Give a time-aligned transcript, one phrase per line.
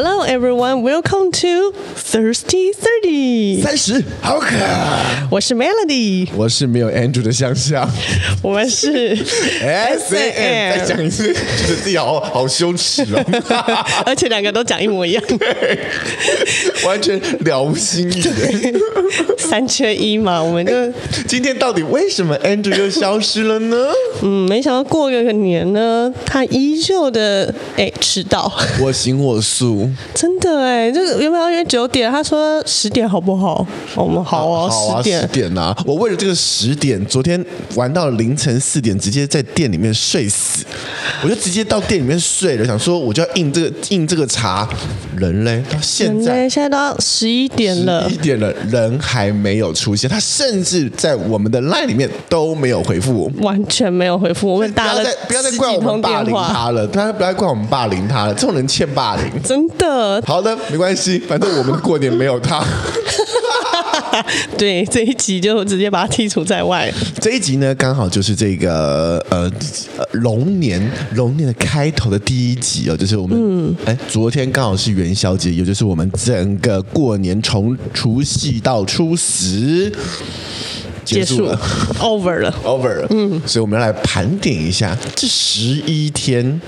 [0.00, 1.74] Hello everyone, welcome to
[2.10, 3.62] Thirsty Thirty。
[3.62, 4.56] 三十好渴，
[5.30, 7.86] 我是 Melody，我是没有 Andrew 的香香，
[8.42, 9.14] 我们是
[9.60, 10.78] S A M。
[10.78, 13.22] 再讲一次，觉得自己好好羞耻哦。
[14.06, 15.22] 而且两个都讲一模一样，
[16.86, 18.22] 完全了无新意。
[19.36, 20.72] 三缺一嘛，我们就
[21.26, 23.76] 今天到底为什么 Andrew 又消失了呢？
[24.22, 28.50] 嗯，没想到过个年呢，他依旧的哎迟到。
[28.80, 33.66] 我行我素，真的哎，这个原本要约九点，他说十点好不好？
[33.94, 35.20] 我们好啊，好啊，十点。
[35.22, 35.76] 十点啊！
[35.86, 37.42] 我为了这个十点，昨天
[37.74, 40.64] 玩到凌晨四点，直接在店里面睡死。
[41.22, 44.68] 我就直接到店里面睡了，想说我就要印这个印这个茶。
[45.16, 50.08] 人嘞，到现在现在都要十一点了，十一点了，人还没有出现。
[50.08, 54.46] 他甚至在我们的 line 里面都没有回复我，完全没有回复。
[54.46, 60.22] 我们打了不要再怪我们霸凌他了，大家不要怪我们霸凌他了，这种人欠霸凌，真的。
[60.24, 62.62] 好的，没关系，反正我们过年没有他。
[64.58, 66.92] 对，这一集就直接把他剔除在外。
[67.18, 69.50] 这一集呢，刚好就是这个呃
[70.12, 70.78] 龙年
[71.14, 79.90] 龙年的开头的第一集哦，就是我们嗯，哎，昨天刚好是元宵节，也就是我们整个过年从除夕到初十。
[81.08, 81.58] 结束了
[82.00, 83.06] ，over 了，over 了。
[83.10, 86.60] 嗯，所以我们要来盘点一下这十一天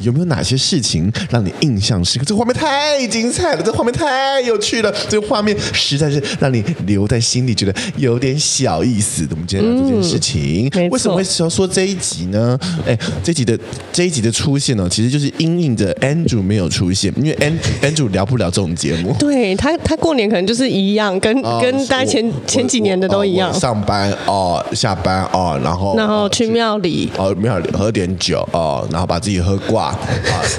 [0.00, 2.26] 有没有哪些事情让你印象深刻？
[2.26, 9.26] 这个画面太精彩了，这个画面太有趣了，这个画面实在是让你留在心里，觉得有点小意思。
[9.30, 12.58] 我们今天聊这件事情，嗯、为什么会要说这一集呢？
[12.86, 13.58] 哎，这集的
[13.92, 17.36] 这一集的出现呢，其实就是因应着 Andrew 没有出现，因为
[17.80, 19.14] Andrew 聊不了这种节目。
[19.18, 23.85] 对他，他过年可能就是一样，跟、哦、跟大家前前几年的都一样，上。
[23.86, 29.96] 班哦，下班哦，然后然后去庙里哦，庙里喝点酒哦，然后把自己喝挂啊，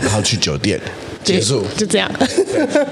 [0.02, 0.80] 然后去酒店。
[1.28, 2.10] 结束就这样。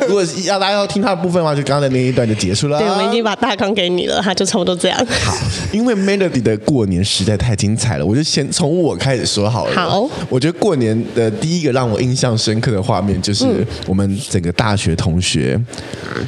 [0.07, 2.78] 如果要大家要听他的部分的话，就刚才那一段就结束了。
[2.78, 5.07] 对，我们已经把大纲给你了，他就差不多这样。
[5.23, 5.35] 好，
[5.72, 9.75] 因为 Melody 的过年实在太精彩了，我就先从我开始说好了。
[9.75, 13.46] 好，我觉得过年的第一个让我印象深刻的画面，就是
[13.88, 15.59] 我们整个大学同学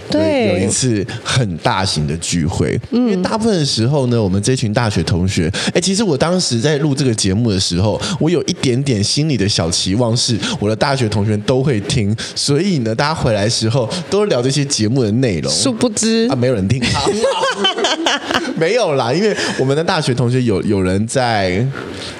[0.10, 2.80] 对有一次很大型的聚会。
[2.92, 11.97] 因为大部分的时候呢，我们这群大学同学，哎，其实我当时在录这个节目的时候，我有一点点心里的小期望，是我的大学同学都会听。
[12.36, 15.52] 所以呢，大家回来时候都聊这些节目的内容。
[15.52, 16.82] 殊不知啊，没有人听。
[18.58, 21.66] 没有啦，因为我们的大学同学有有人在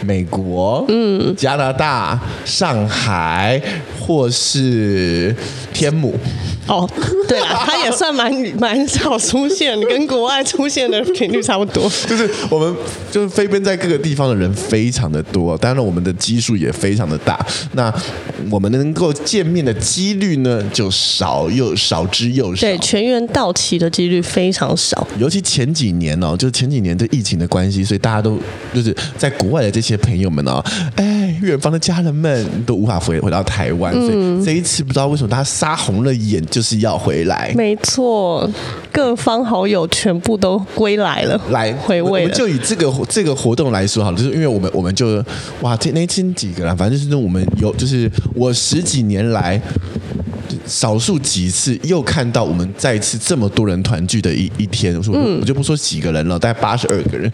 [0.06, 3.62] 美国、嗯，加拿大、上海，
[4.00, 5.36] 或是
[5.74, 6.14] 天母。
[6.68, 6.90] 哦，
[7.28, 11.90] 对啊， 他也算蛮蛮少出现，跟国外出现的频率差不多。
[12.08, 12.76] 就是我们
[13.12, 17.46] 就是飞奔在各个地方的人非常的多，当然我们的基数也非常的大。
[17.74, 17.94] 那
[18.50, 22.62] 我们能够见面的几率呢，就少又少之又少。
[22.62, 25.08] 对，全员到齐的几率非常少。
[25.18, 28.38] 尤其前几年哦，就前几年这疫情的关系，所以大家都
[28.74, 30.62] 就是在国外的这些朋友们哦，
[30.96, 36.44] 哎，远方的家人们都无法回回到台湾，所以这一次不知道为什么大家杀红了眼。
[36.58, 38.50] 就是要回来，没错，
[38.92, 42.24] 各方好友全部都归来了，来回味。
[42.24, 45.24] 我们就以这个这个活动来说好了，就是因为我们我们就
[45.62, 49.62] 哇，这那天几个人，反正就是我们有，就是我十几年来
[50.66, 54.98] 少数几次又看到我们再次这么多人团聚的一一天。
[54.98, 57.32] 我说我就不说几个人了，大概八十二个人。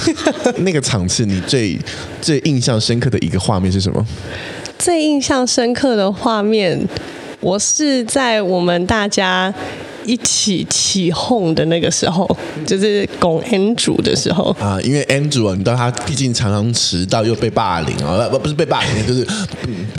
[0.64, 1.78] 那个场次，你最
[2.22, 4.02] 最印象深刻的一个画面是什么？
[4.78, 6.88] 最印象深刻的画面。
[7.44, 9.52] 我是在我们大家
[10.06, 12.26] 一起起哄的那个时候，
[12.66, 19.26] 就是拱 Andrew 的时候啊，因为 Andrew 你知道他毕竟常常迟到，又被霸凌啊，不 不是被霸凌，就是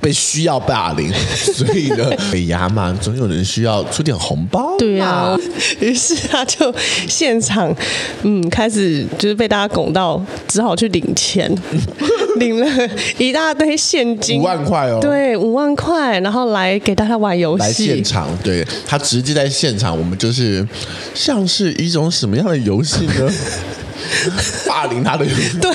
[0.02, 1.14] 被需要霸凌，
[1.54, 4.76] 所以呢，北牙嘛，总有人需要出点红包。
[4.80, 5.38] 对啊，
[5.80, 6.74] 于是他就
[7.08, 7.72] 现场
[8.24, 11.56] 嗯开始就是被大家拱到，只好去领钱。
[12.40, 17.64] 领了一大堆现金，五万块哦，对，五万块，然后来给大家玩游戏。
[17.64, 20.68] 来现场，对，他直接在现场，我们就是
[21.14, 23.32] 像是一种什么样的游戏呢？
[24.68, 25.58] 霸凌他的游戏。
[25.60, 25.72] 对，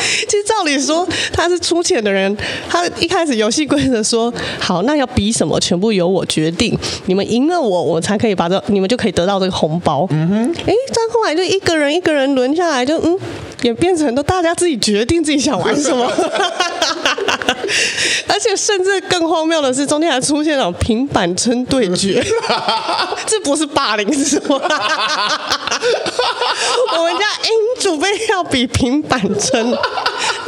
[0.28, 2.36] 其实照理说他是出钱的人，
[2.68, 6.76] 他一开始游戏规则说好，那要比什么，全部由我决定。
[7.06, 10.06] 你们赢了我，我才可以把这，你们就可以得到这个红包。
[10.10, 13.18] 嗯哼，哎，但后来就一个人一个人轮下来，就嗯。
[13.62, 16.08] 也变成都大家自己决定自己想玩什么，
[18.28, 22.24] 而且甚至更荒谬的是，中间还出现了平板撑对决，
[23.26, 24.56] 这不是霸凌是什么？
[26.96, 29.76] 我们家英主被要比平板撑，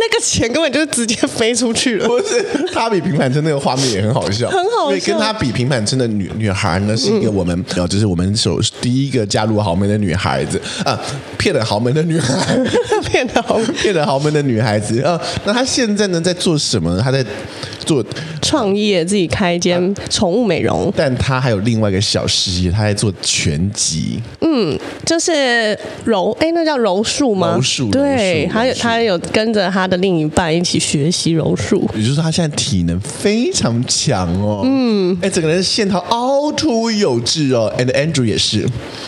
[0.01, 2.09] 那个钱根本就是直接飞出去了。
[2.09, 2.43] 不是，
[2.73, 4.89] 他比平板撑那个画面也很好笑，很好笑。
[4.89, 10.99] 因为跟他比平板撑的女女孩呢，是一个我们，嗯、就是我们首第一个加入豪门的女孩子啊，
[11.37, 12.59] 骗了豪门的女孩，
[13.07, 15.21] 骗了豪骗了豪门的女孩子啊。
[15.45, 16.99] 那她现在呢，在做什么？
[17.03, 17.23] 她在
[17.91, 18.05] 做
[18.41, 20.93] 创业，自己开一间宠物美容。
[20.97, 24.21] 但他还有另外一个小事业，他在做拳击。
[24.43, 27.55] 嗯，就是柔，哎，那叫柔术吗？
[27.57, 27.91] 柔术。
[27.91, 31.91] 对，他有他有跟着他的另一半一起学习柔术。
[31.97, 34.63] 也就是说，他现在体能非常强哦。
[34.65, 37.73] 嗯，哎，整个人线条凹凸有致哦。
[37.77, 38.65] And Andrew 也是。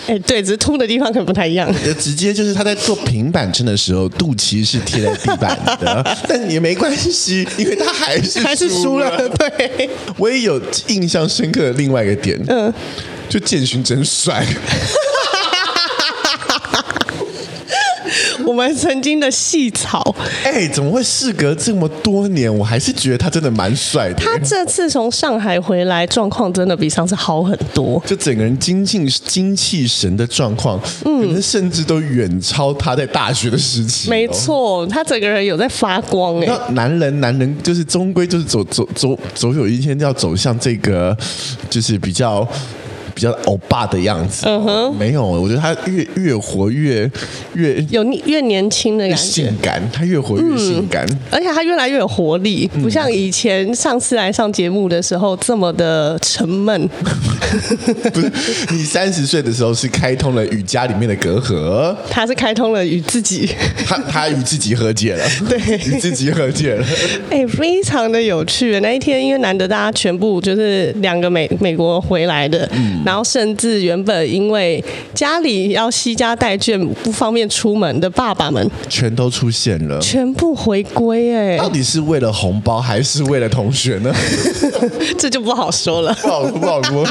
[0.08, 1.72] 哎，对，只是凸的地方可能不太一样。
[2.00, 9.28] 直接就是他在做平板撑的时候，肚脐是贴在地板的， 但也没关系，因为他还是还是输了。
[9.36, 12.72] 对，我也有印象深刻的另外一个点，嗯，
[13.28, 14.44] 就建勋真帅。
[18.46, 20.14] 我们曾经的细草，
[20.44, 24.16] 哎，怎么会事隔这么多年，我还是觉得他真的蛮帅的。
[24.16, 34.10] 他这次从上海回来，状况真的比上次好很多，就整个人精气精气神的状况，嗯，可能甚至都远超他在大学的时期。
[34.10, 36.58] 没错，他整个人有在发光哎。
[36.70, 41.16] 男人，男人就是终归就是走走走走，有一天要走向这个，
[41.70, 42.46] 就是比较。
[43.14, 47.10] 比较欧巴的样子，嗯哼，没有，我觉得他越越活越
[47.54, 56.88] 越有越年轻的感觉，性感，他越活越性感，嗯，而且他越来越有活力，不像以前上次来上节目的时候这么的沉闷。
[58.14, 58.30] 不是，
[58.70, 63.46] 你三十岁的时候是开通了与家里面的隔阂，他是开通了与自己，
[63.86, 66.86] 他他与自己和解了， 对，与自己和解了，
[67.28, 68.80] 哎、欸，非常的有趣。
[68.80, 73.01] 那一天因为难得大家全部就是两个美美国回来的，嗯。
[73.04, 74.82] 然后甚至原本因为
[75.14, 84.12] 家里要惜家带眷不方便出门的爸爸们，全都出现了，全部回归哎，到底是为了红包还是为了同学呢？
[85.18, 87.06] 这就不好说了，不好说，不好说。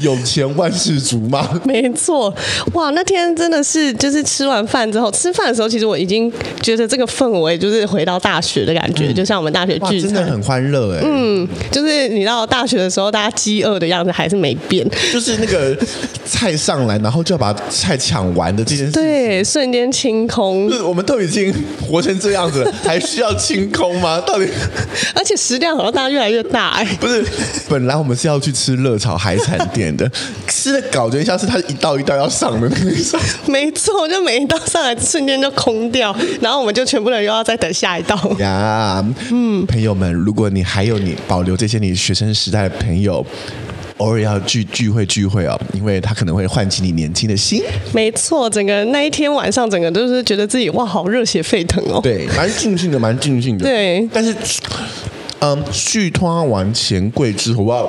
[0.00, 1.48] 有钱万事足嘛？
[1.64, 2.32] 没错，
[2.74, 6.30] 哇，那天真的是就是吃完饭之后，吃饭的时候其实我已经
[6.60, 11.00] 觉得这个氛围就是回到大学的感觉，嗯、就像我们大学聚餐，真的很欢乐哎。
[11.02, 15.25] 嗯，就是你到大学的时候，大家饥饿的样子还是没变，就是。
[15.26, 15.76] 是那个
[16.24, 20.70] 菜上来，然后就要把菜抢完的这件事，对，瞬间清空。
[20.70, 24.20] 就是我们都已经活成这样子了，还需要清空吗？
[24.20, 24.48] 到底？
[25.14, 26.84] 而且食量好像大家越来越大哎。
[27.00, 27.24] 不是，
[27.68, 30.08] 本来我们是要去吃热炒海产店的，
[30.46, 33.20] 吃的感觉像是它一道一道要上的那种。
[33.46, 39.04] 没错，就每一道上来瞬间就空掉，然后我们就全部人又要再等下一道呀。
[39.32, 43.26] 嗯，朋友们，如果你还有你保留这些你学生时代的朋友。
[43.98, 47.62] 偶尔要聚聚会聚会哦，因为他可能会唤起你年轻的心。
[47.92, 52.00] 没错，整个那一天晚上，整个都是觉得自己哇，好热血沸腾哦。
[52.02, 53.64] 对，蛮尽兴的，蛮尽兴的。
[53.64, 54.34] 对，但是，
[55.40, 57.86] 嗯，续摊完钱柜之后，哇。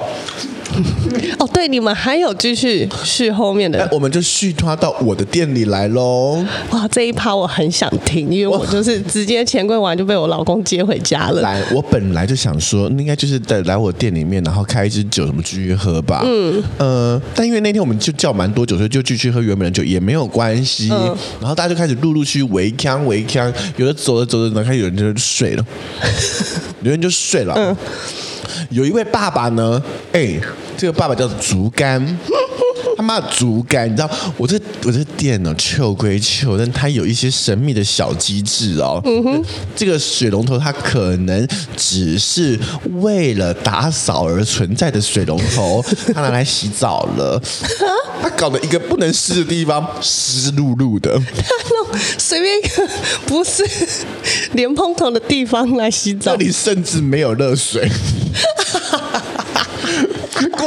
[1.40, 6.44] 哦，对，你们还有继续续后面的，那我们就续他到我的店里来喽。
[6.72, 11.42] 哇，这一趴我很想听，因为我就是直接钱柜完就被我老公接回家了。
[11.42, 16.24] 来，我本来就想说，应该就是在来我店里面，然后开一支酒什么继续喝吧。
[16.26, 20.90] 嗯呃，但因为那天我们就叫蛮多酒，所以就继续喝原本的酒也没有关系。
[20.92, 25.66] 嗯、然后大家就开始陆陆续续围腔围腔，有的走着走着，然后开始有人就睡了，
[26.84, 27.76] 有人就睡了。
[28.70, 29.82] 有一位爸爸呢，
[30.14, 30.40] 哎，
[30.78, 32.02] 这个爸爸叫竹竿，
[32.98, 39.00] 他妈的竹竿，你知道，我这我这店呢，臭归臭，但它有一些神秘的小机制哦。
[39.06, 42.60] 嗯哼，这个水龙头它可能只是
[42.96, 47.40] 为了打扫而存在的水龙头， 他拿来洗澡了，
[48.20, 52.88] 他搞得一个不能湿的地方湿漉漉的，他弄随便一个
[53.28, 53.64] 不是
[54.54, 57.88] 莲蓬头的地方来洗澡，这里甚至没有热水。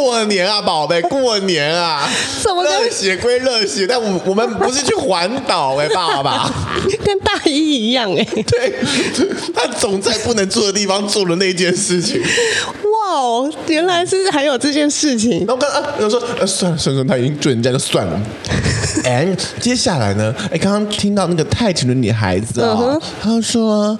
[0.00, 2.08] 过年啊，宝贝，过年啊！
[2.42, 6.50] 什么热血归热血，但我我们不是去环岛哎，爸爸，
[7.04, 8.24] 跟大一一样哎。
[8.24, 8.72] 对，
[9.54, 12.18] 他总在不能做的地方做了那件事情。
[12.18, 15.40] 哇哦，原来是还有这件事情。
[15.40, 18.20] 然后刚刚我说，呃，算了算了，他已经追人家就算了。
[19.04, 19.26] 哎，
[19.60, 20.34] 接下来呢？
[20.50, 23.42] 哎，刚刚听到那个泰拳的女孩子啊、哦，她、uh huh.
[23.42, 23.98] 说：“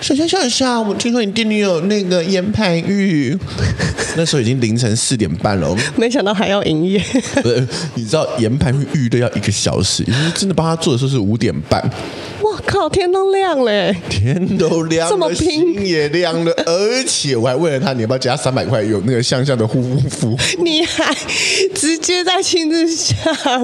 [0.00, 3.36] 小夏小夏，我听说你店里有那个岩盘玉。
[4.16, 6.98] ”那时候已经凌晨四点半了， 没想到还要营业。
[7.42, 11.82] 不 是，你知道研判预约要一个小时，也就是真的帮他做的时候是五点半。
[12.68, 18.82] 哇，靠，天都亮了，天都亮了，这么拼心也亮了，而且我还为了他，你要不要加三百块？
[18.82, 21.14] 有那个向下的护肤服，你还
[21.74, 23.14] 直接在亲自下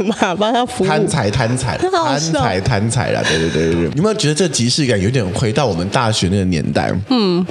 [0.06, 3.22] 马帮他服务，贪财贪财贪财贪财啦！
[3.28, 6.92] 对对对对对，有没有觉得这即视感有点回到我们大学那个年代？
[7.10, 7.44] 嗯，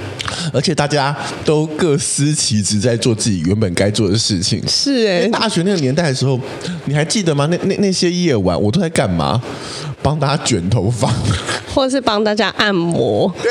[0.52, 4.62] 而且大家都各司其职，在做自己原本该做的事情。
[4.66, 6.38] 是哎、欸，大学那个年代的时候，
[6.84, 7.46] 你还记得吗？
[7.50, 9.40] 那那那些夜晚，我都在干嘛？
[10.04, 11.10] 帮大家卷头发，
[11.74, 13.32] 或者是帮大家按摩。
[13.42, 13.50] 对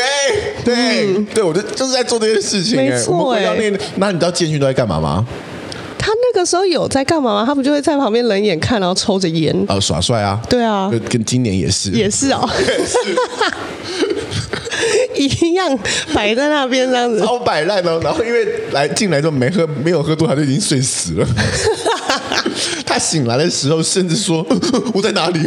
[0.63, 2.77] 对、嗯、对，我就就是在做这件事情。
[2.77, 5.25] 没错那那你知道建勋都在干嘛吗？
[5.97, 7.43] 他那个时候有在干嘛吗？
[7.43, 10.39] 他不就会在旁边冷眼看，然后抽着烟啊、呃，耍帅啊。
[10.47, 12.47] 对啊，跟今年也是，也是哦，
[15.15, 15.75] 也是一样
[16.13, 17.99] 摆在那边这样子，超摆烂哦。
[18.03, 21.27] 然后因为来进来之后没喝，没有喝多，他就已经睡死了。
[22.85, 24.45] 他醒来的时候，甚至说
[24.93, 25.39] ：“我在哪里？”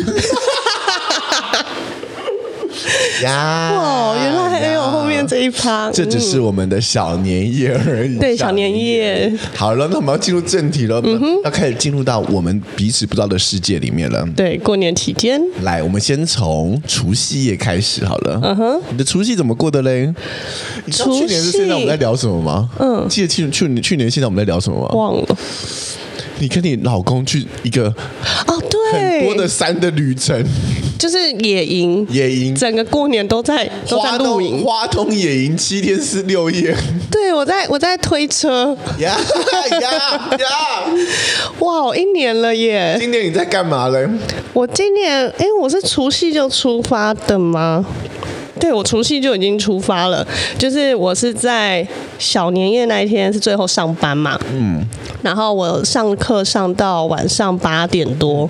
[3.23, 3.73] 呀！
[3.73, 8.19] 哇，原来还有后面这一趴，这只是我们的小年夜而已。
[8.19, 9.33] 对，小年夜。
[9.55, 11.03] 好了，那我们要进入正题了，
[11.45, 14.27] 要开始进入到我们彼此不知道的世界里面了。
[14.37, 18.41] 对，过年期间，来，我们先从除夕夜开始好了。
[18.43, 20.13] 嗯哼，你的除夕怎么过的嘞？
[20.85, 22.69] 你知道去年是现在我们在聊什么吗？
[22.79, 24.89] 嗯，记得去去年去年现在我们在聊什么吗？
[24.95, 25.37] 忘了。
[26.39, 27.87] 你跟你老公去一个
[28.47, 30.45] 哦，对，很多的山的旅程，
[30.99, 36.75] 就是野营，野营，整个过年都在都在露营，花东野营七天四六夜。
[37.11, 39.17] 对，我在我在推车，呀
[39.81, 39.91] 呀
[40.39, 40.49] 呀！
[41.59, 42.97] 哇，一年了耶！
[42.99, 44.09] 今年你在干嘛嘞？
[44.53, 47.85] 我今年，哎，我是除夕就出发的吗？
[48.59, 50.27] 对，我除夕就已经出发了，
[50.59, 51.87] 就是我是在
[52.19, 54.83] 小年夜那一天是最后上班嘛，嗯，
[55.23, 58.49] 然后我上课上到晚上八点多。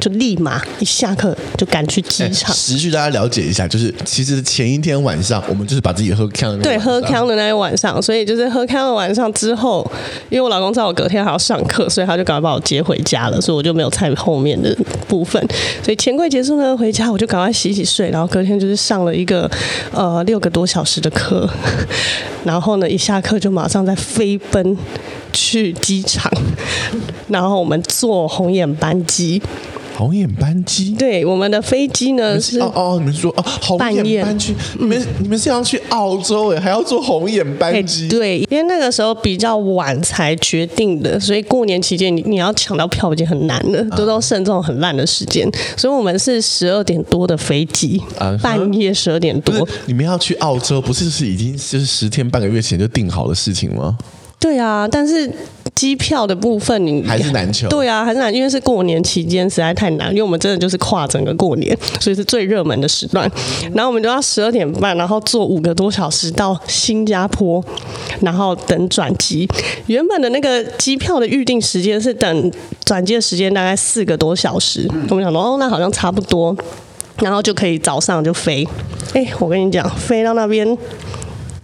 [0.00, 2.54] 就立马一下课就赶去机场。
[2.54, 9.88] 持续大家了解一下，就是其实前一天晚上，我们就是把自己喝康的对喝康的那一晚上，所以就是喝康的晚上之后，
[10.30, 14.76] 因为我老公知道我隔天还要上课，所以他就赶快把我接回家了，所以我就没有参与后面的
[15.06, 15.42] 部分。
[15.82, 19.50] 所以钱柜结束呢，回家我就赶快洗洗睡，然后隔天就是上了一个
[19.92, 21.48] 呃六个多小时的课，
[22.44, 24.76] 然后呢一下课就马上在飞奔
[25.32, 26.30] 去机场，
[27.28, 29.42] 然后我们坐红眼班机。
[29.98, 38.06] 红眼班机，对，我们的飞机呢是哦哦，你们说哦，红眼班机，你们你们是要去澳洲哎，还要坐红眼班机？
[38.06, 48.00] 对，因为那个时候比较晚才决定的，所以过年期间你你要抢到票已经很难了，都都剩这种很烂的时间，所以我们是十二点多的飞机，
[48.40, 49.68] 半夜十二点多。
[49.86, 53.98] 你们要去澳洲，不是是已经就是十天半个月前就定好的事情吗？
[54.38, 55.28] 对啊，但是。
[55.78, 63.30] 机票的部分你还是难求，对啊，还是难，因为是过年期间实在太难，因为我们真的就是跨整个过年，所以是最热门的时段。
[63.72, 67.64] 然后我们就要十二点半，然后坐五个多小时到新加坡，
[68.22, 69.48] 然后等转机。
[69.86, 72.52] 原本的那个机票的预定时间是等
[72.84, 76.56] 转机的时间大概四个多小时，我们想说哦，那好像差不多，
[77.22, 78.66] 然后就可以早上就飞。
[79.14, 80.76] 哎，我跟你讲，飞到那边。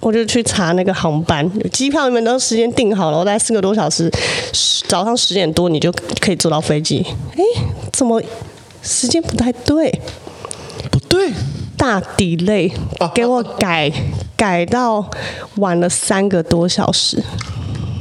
[0.04, 4.10] 我就去查那个航班，机票你们都时间定好了，我大概四个多小时，
[4.86, 7.02] 早上十点多你就可以坐到飞机。
[7.34, 7.42] 哎，
[7.90, 8.22] 怎么
[8.82, 9.90] 时间不太对？
[10.90, 11.32] 不对，
[11.78, 12.70] 大 delay，
[13.14, 13.90] 给我改
[14.36, 15.08] 改到
[15.56, 17.22] 晚了三个多小时。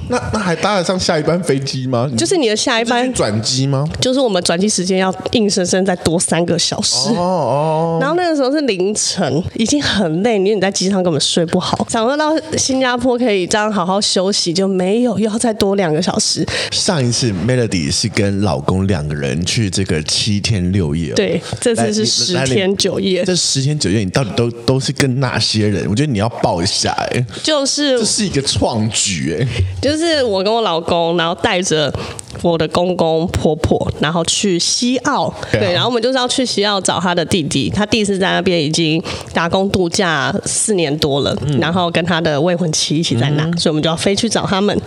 [0.09, 2.09] 那那还搭得上下一班飞机吗？
[2.17, 3.87] 就是你的下一班转机吗？
[3.99, 7.09] 就是我们转机时间要硬生生再多三个小时。
[7.09, 7.97] 哦哦。
[7.99, 11.87] 然后那个时候是凌晨，已经很累，因为你在机上根本睡不好。
[11.89, 16.45] 想说到新加坡可以这样好好休息，就没有，又要再多两个小时。
[16.71, 21.13] 上一次 Melody 是跟老公两个人去这个七天六夜。
[21.13, 23.23] 对，这次是十天九夜。
[23.25, 25.89] 这十天九夜，你到底都都是跟哪些人？
[25.89, 29.47] 我觉得你要报一下，哎，就是这是一个创举，哎，
[29.81, 30.02] 就是。
[30.03, 31.91] 是我跟我老公，然后带着
[32.41, 35.33] 我的公公婆婆，然后去西澳。
[35.51, 39.01] 对，然后我们就是要去西澳找他的弟弟，他弟是在那边已经
[39.33, 44.77] 打工度假四年多了，然后跟他的未婚妻一起在那，所以我们就要飞去找他们。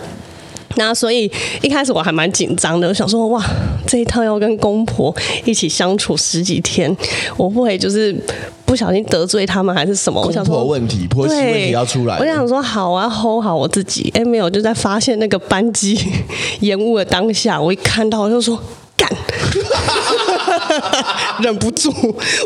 [0.77, 1.29] 那所以
[1.61, 3.43] 一开始我还蛮紧张的，我想说哇，
[3.85, 5.15] 这一趟要跟公婆
[5.45, 6.95] 一起相处十几天，
[7.35, 8.15] 我不会就是
[8.65, 10.21] 不小心得罪他们还是什么？
[10.21, 12.17] 我想说问题，婆媳问题要出来。
[12.19, 14.11] 我想说好啊，hold 好我自己。
[14.13, 15.99] 哎，没有，就在发现那个班机
[16.61, 18.57] 延误的当下，我一看到我就说
[18.95, 19.09] 干。
[21.41, 21.91] 忍不住，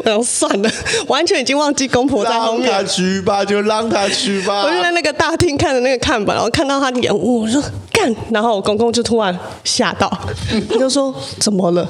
[0.03, 0.69] 我想算了，
[1.07, 2.69] 完全已经忘记公婆在后面。
[2.69, 4.63] 让他去吧，就让他去吧。
[4.63, 7.61] 我就在那个大厅看着那个看板，然后看到他延误，我说
[7.91, 10.11] 干，然后我公公就突然吓到，
[10.69, 11.87] 他就说 怎么了？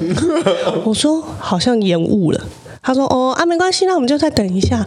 [0.84, 2.40] 我说好像延误了。
[2.84, 4.84] 他说：“哦啊，没关系，那我们就再等一下。”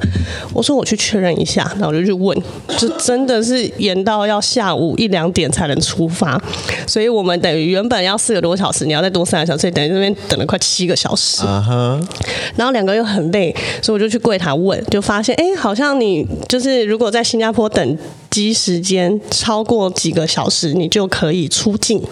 [0.54, 2.38] 我说：“我去确认一下。”那我就去问，
[2.78, 6.38] 就真的是延到要下午一两点才能出发，
[6.86, 11.44] 所以我们等于原本要四个多小时，你要再多三个小时，所以等于这边等了快七个小时。
[12.56, 17.98] 然后两个又很累，所以我就去柜台问，就发现哎，好像你就是如果在新加坡等
[18.30, 22.04] 机时间超过几个小时，你就可以出境。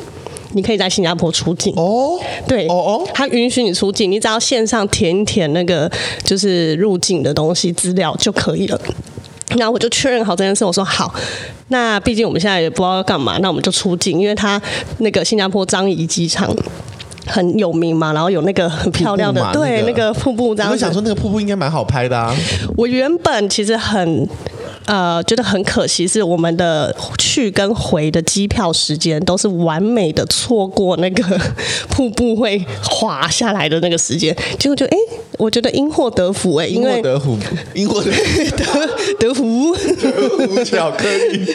[0.54, 5.92] 你可以在新加坡出境哦，对哦哦，他允许你出境，你只要线上填一填那个
[6.24, 8.80] 就是入境的东西资料就可以了。
[9.58, 11.14] 然后我就确认好这件事，我说好，
[11.68, 14.62] 那毕竟我们现在也不知道要干嘛，那我们就出境，因为他
[15.00, 16.56] 那个新加坡樟宜机场
[17.28, 20.72] 很有名嘛，然后有那个很漂亮的对那个瀑布，这样。
[20.72, 22.36] 我想说那个瀑布应该蛮好拍的啊。
[22.78, 24.28] 我原本其实很。
[24.86, 31.24] 呃，觉得很可惜，是我们的去跟回的机票时间都是完美的错过那个
[31.90, 34.98] 瀑布会滑下来的那个时间，结果就哎，
[35.38, 37.38] 我觉得因祸得福哎，因祸得福，
[37.74, 41.46] 因祸得得得福，得福巧克力，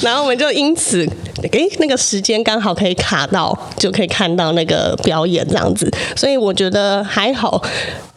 [0.00, 1.06] 然后我们就因此
[1.52, 7.62] 哎，那个时间刚好可以卡到，就可以看到那个表演这样子，所以我觉得还好。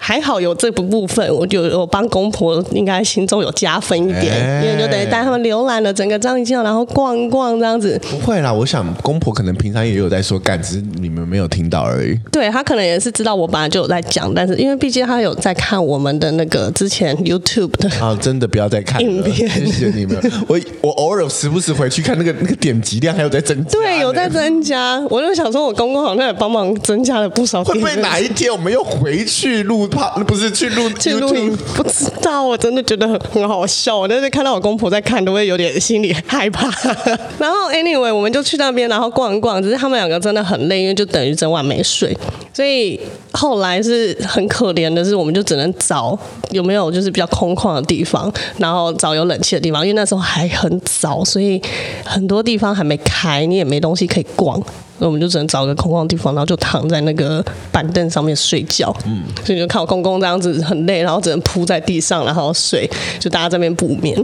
[0.06, 8.00] 还好有这部部分，我就我帮公婆应该心中有加分一点，欸、因为就等于带他们浏览了整个张艺兴，然后逛一逛这样子。
[8.10, 12.20] 不会啦，我想公婆可能平常也有在说干，只是你们没有听到而已。
[12.32, 20.18] 对，他可能也是知道我本来就有在讲，但是因为毕竟他有在看我们的那个之前 YouTube 的啊，真的不要再看了，影片谢谢你们。
[20.48, 25.00] 我我偶尔时不时回去看那个那个点击量还有在增加，对，有在增加。
[25.10, 27.64] 我就想说，我公公好像也帮忙增加了不少。
[27.64, 29.84] 会不会哪一天我们又回去录？
[29.94, 33.98] 怕不是去录去录音，不知道，我真的觉得很很好笑。
[33.98, 36.68] 我但是看到我公婆在看，都会有点心里害怕。
[37.40, 39.64] 然后 anyway，我们就去那边，然后逛一逛。
[39.64, 42.14] 只是他们两个真的很累，因为就等于整晚没睡。
[42.54, 43.00] 所以
[43.32, 46.20] 后来是很可怜的，是我们就只能找
[46.52, 49.82] 有没有就是比较空旷的地方，然后找有冷气的地方。
[49.82, 51.62] 因为那时候还很早，所以
[52.04, 54.62] 很多地方还没开，你也没东西可以逛。
[55.00, 58.96] 那我们就只能找个空旷的地方，然后就躺在那个板凳上面睡觉。
[59.06, 64.16] 嗯，所以就看我公公这样子很累，然后只能铺在地上，然后睡，就大家这边补眠。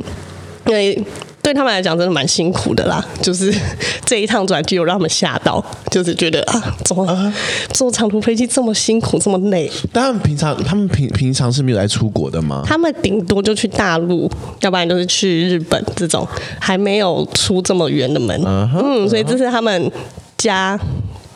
[0.68, 1.04] 因为
[1.42, 3.52] 对他们来讲真的蛮辛苦的啦，就是
[4.06, 7.34] 这一趟转机有让他们吓到，就是觉得啊，怎么
[7.74, 9.72] 坐长途飞机这么辛苦，这么累？
[9.92, 12.62] 但他们平常他们平平常是没有来出国的吗？
[12.68, 14.30] 他们顶多就去大陆，
[14.62, 16.28] 要不然就是去日本这种，
[16.60, 18.40] 还没有出这么远的门。
[18.44, 19.92] Uh huh, 嗯，所以这是他们。
[20.40, 20.80] 家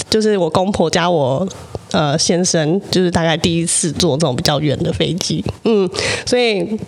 [0.10, 1.48] 就是我公婆加我
[1.92, 5.88] 呃先生，就是大概第一次坐这种比较远的飞机，嗯，
[6.26, 6.80] 所以。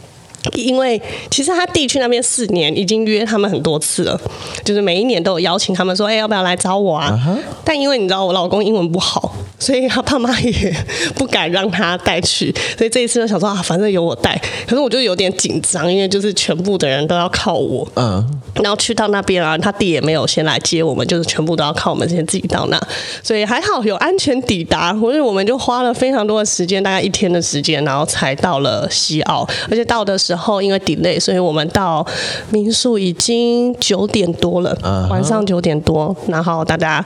[0.55, 4.19] 因为其实他弟去那边四年，已经约他们很多次了，
[4.63, 7.37] 就是每一年都有邀请他们说，哎，要不要来找我啊？Uh huh.
[7.63, 10.75] 但因为你知道我老公英文不好，所以他爸妈也
[11.15, 14.39] 不敢让他带去，所以这一次就想说啊，反正由我带。
[14.65, 18.23] 可是我就有点紧张，因为就是全部的人都要靠我，嗯、
[18.55, 18.63] uh，huh.
[18.63, 22.79] 然后去到那边啊，他弟也没有先来接我们，就是全部都要靠我们先自己到那，
[23.21, 24.93] 所以还好有安全抵达。
[24.95, 30.44] 所以我们就花了非常多的时间，大概一天的时间，然后才到了西澳，而且到的时候。
[30.45, 32.05] 然后因为 delay，所以我们到
[32.51, 35.09] 民宿已经九点多了，uh huh.
[35.09, 37.03] 晚上九点多，然后大家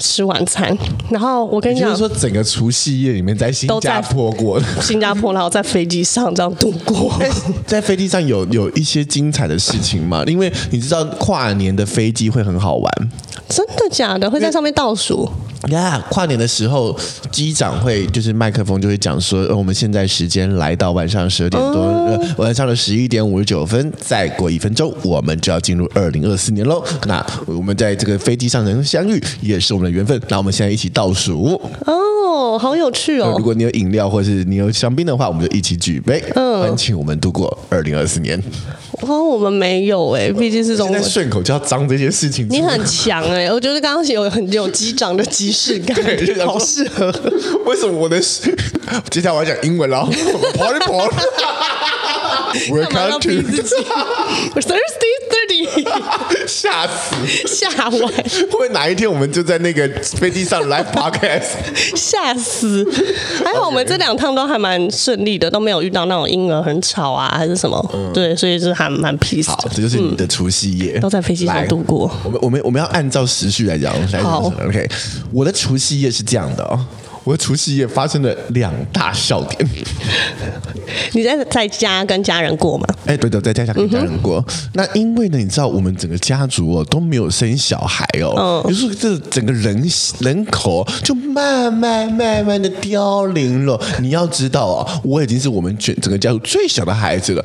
[0.00, 0.76] 吃晚餐。
[1.08, 7.12] 然后我跟你讲，就是说整个除夕夜里面在新加坡过， 新加坡，然后在飞机上这样度过。
[7.64, 10.24] 在飞机上有有一些精彩的事情吗？
[10.26, 12.92] 因为你知道跨年的飞机会很好玩，
[13.48, 14.28] 真的假的？
[14.28, 15.30] 会在上面倒数？
[15.68, 16.98] 呀，yeah, 跨年的时候，
[17.30, 26.82] 机长会就是麦克风就会讲说，呃，我们现在时间来到晚上十二点多，呃，晚上的十一点五十九分，再过一分钟，我们就要进入二零二四年喽。
[27.06, 30.20] 那我们在这个飞机上能相遇，也是我们的缘分。
[30.28, 31.60] 那我们现在一起倒数。
[31.86, 33.34] 哦，好有趣哦！
[33.36, 38.40] 如果你有饮料或是你有香槟的话，我们就一起举杯，嗯，欢庆我们度过二零二四年。
[39.02, 42.46] 哦，我们没有哎，毕竟是从现在顺口就要脏这些事情。
[42.48, 47.12] 你很强哎，我觉得刚刚有很有机长的即视感， 对，好适合。
[47.66, 48.20] 为什么我的？
[49.10, 50.08] 接下来我要讲英文了。
[50.54, 51.16] Party party。
[52.68, 53.30] We're coming to
[54.60, 55.62] Thursday thirty。
[56.46, 57.14] 吓死！
[57.46, 57.90] 吓歪！
[57.90, 61.50] 会不会哪一天我们就在那个飞机上 live podcast？
[61.96, 62.86] 吓死！
[63.44, 67.90] 还好我们这两趟都还蛮顺利的，都没有遇到那种婴儿很吵啊，还是什么。
[67.94, 69.48] 嗯、对，所以是还蛮 peace。
[69.48, 72.10] 好，这就是你的除夕夜，都在飞机上度过。
[72.24, 73.94] 我们我们我们要按照时序来讲。
[74.22, 74.88] 好，OK。
[75.32, 76.78] 我的除夕夜是这样的哦。
[77.24, 79.68] 我的除夕夜发生了两大笑点。
[81.12, 82.86] 你在在家跟家人过吗？
[83.06, 84.44] 哎，对的，在家家跟家人过。
[84.46, 89.82] 嗯、那因为呢，你知道我们整个家族哦都没有生小孩哦，于、嗯、是这整个人
[90.20, 93.80] 人口就慢慢慢慢的凋零了。
[94.00, 97.44] 你要知道啊、哦，我已经是我们全整个家族最小的孩子了，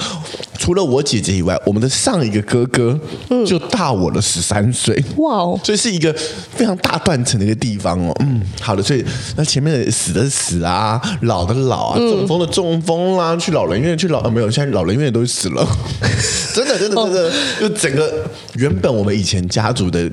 [0.57, 2.99] 除了我姐姐以外，我们的上一个哥哥
[3.45, 5.01] 就大我了十三岁。
[5.17, 6.13] 哇哦，所以是一个
[6.51, 8.13] 非常大断层的一个地方哦。
[8.19, 9.03] 嗯，好的，所以
[9.35, 15.65] 那前面的死的死啊，老的老啊，中风的中风啦、啊，去老人院去老、啊、没有，现在老人院都死了，
[16.53, 20.09] 真的真的真的，就整个原本我们以前家族的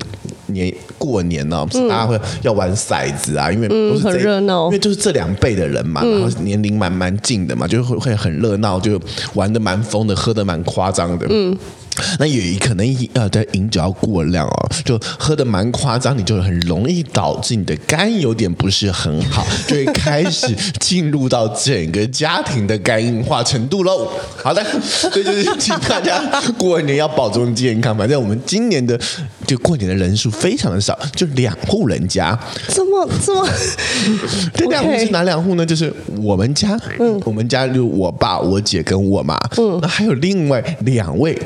[0.46, 9.00] 年过年呢、哦，不是大家会要玩骰子啊，因为都是很热闹，因为就是这两辈的人嘛，然后年龄蛮蛮近的嘛，就会会很热闹，就
[9.35, 11.57] 玩的蛮疯的，喝的蛮夸张的，嗯。
[12.18, 24.09] 那也可能呃，在饮酒要过量哦，就喝的蛮夸张，你就很容易导致你的肝有点不是很好，就会开始进入到整个家庭的肝硬化程度喽。
[24.42, 26.20] 好的，所以就是请大家
[26.59, 27.96] 过年要保重健康。
[27.96, 28.98] 反正我们今年的
[29.46, 32.38] 就过年的人数非常的少，就两户人家。
[32.68, 33.48] 这么这么？
[34.54, 35.64] 这两户是哪两户呢？
[35.64, 41.37] 就是我们家，嗯，我们家就我爸、我姐跟我妈，嗯，那还有另外两位。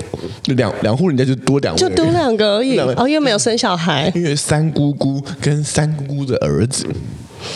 [0.43, 2.79] 就两两户人家就多两，就多两个而已。
[2.79, 4.11] 哦，又没有生小孩。
[4.15, 6.87] 因为三姑姑跟三姑姑的儿子，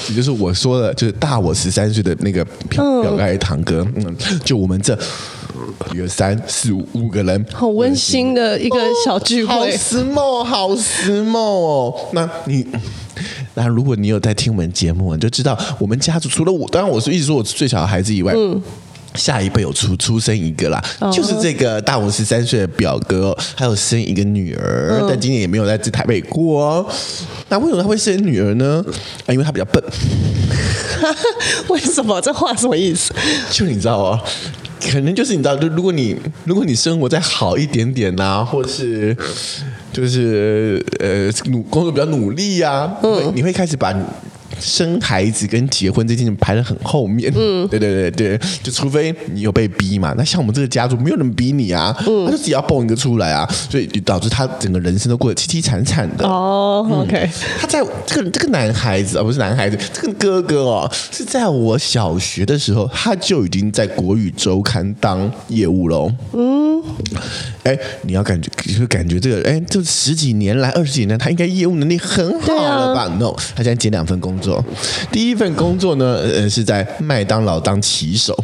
[0.09, 3.87] 也就是我说的，就是大我十三岁的那个表表哥堂哥。
[3.97, 4.99] 嗯，就我们这
[5.95, 11.95] 有三四五五个人，好温馨的一个小聚会，好时髦，好时髦哦。
[12.13, 12.67] 那你，
[13.55, 18.61] 那如果你有在听我们节目，你就知道我们家族除了我，当然我是一直说我是最小的孩子以外，嗯。
[19.15, 21.15] 下一辈有出出生一个啦，oh.
[21.15, 25.09] 就是这个大我十三岁的表哥，还有生一个女儿，oh.
[25.09, 26.87] 但今年也没有在这台北过哦。
[27.49, 28.85] 那为什么他会生女儿呢？
[29.27, 29.83] 啊，因为他比较笨。
[31.69, 32.21] 为什么？
[32.21, 33.13] 这话什么意思？
[33.51, 34.21] 就你知道哦，
[34.91, 39.17] 可能就是你知道，就如果你如果你生活再好一点点呐、啊，或是
[39.93, 43.95] 就是呃努工作比较努力呀、啊，嗯、oh.，你会开始把。
[44.63, 56.27] 生孩子跟结婚这件事排得很后面，嗯，对对对对，就除非你有被逼嘛，那像我们这个家族没有人逼你啊，嗯，他就自己要蹦一个出来啊，所以就导致他整个人生都过得凄凄惨惨的。
[56.27, 57.29] 哦、嗯、，OK，
[57.61, 66.11] 他在这个这个男孩子啊，不是男孩子，这个哥哥哦，是在我小学的时候他就已经在国语周刊当业务喽。
[66.33, 66.83] 嗯，
[67.65, 74.52] 哎，你要感觉就感觉这个哎，这十几年来二十几年，他应该业务能力很好了吧，啊？No，他现在接两份工作。
[75.13, 78.37] 第一份工作呢，呃，是在麦当劳当骑手。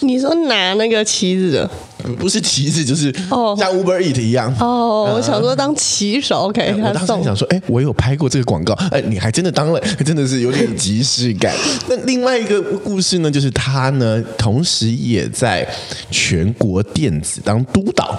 [0.00, 1.70] 你说拿那个旗子的？
[2.18, 3.12] 不是旗子，就是
[3.58, 4.54] 像 Uber Eat 一样。
[4.58, 6.74] 哦，呃、我想说当骑手，OK。
[6.80, 11.54] 我当时想说，哎，我有拍过这个广告，哎，你还真的当了， 真的是有点即视感。
[11.88, 15.66] 那另外一个故事呢，就是他呢，同时也在
[16.10, 18.18] 全国电子当督导。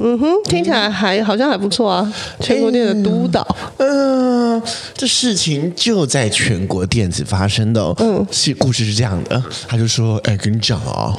[0.00, 2.12] 嗯哼，听起来还好像还不错啊！
[2.40, 3.44] 全国电子督导，
[3.78, 4.62] 嗯、呃，
[4.94, 7.82] 这事情就在全国电子发生的。
[7.98, 11.12] 嗯，是故事是这样的，他就说：“哎，跟你讲啊，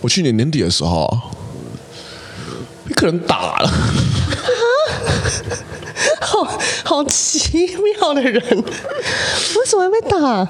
[0.00, 1.08] 我去年年底的时候，
[2.86, 3.70] 被客人打了。”
[6.20, 6.44] 好
[6.84, 10.48] 好奇妙的人，为什么会被打？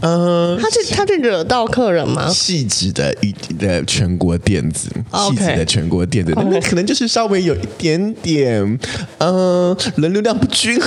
[0.00, 2.28] 嗯、呃，他是他是惹到客人吗？
[2.28, 8.62] 细致的一的全国电子，细致的全国电子.那可能就是稍微有一点点，
[9.18, 10.78] 嗯、呃，人流量不均，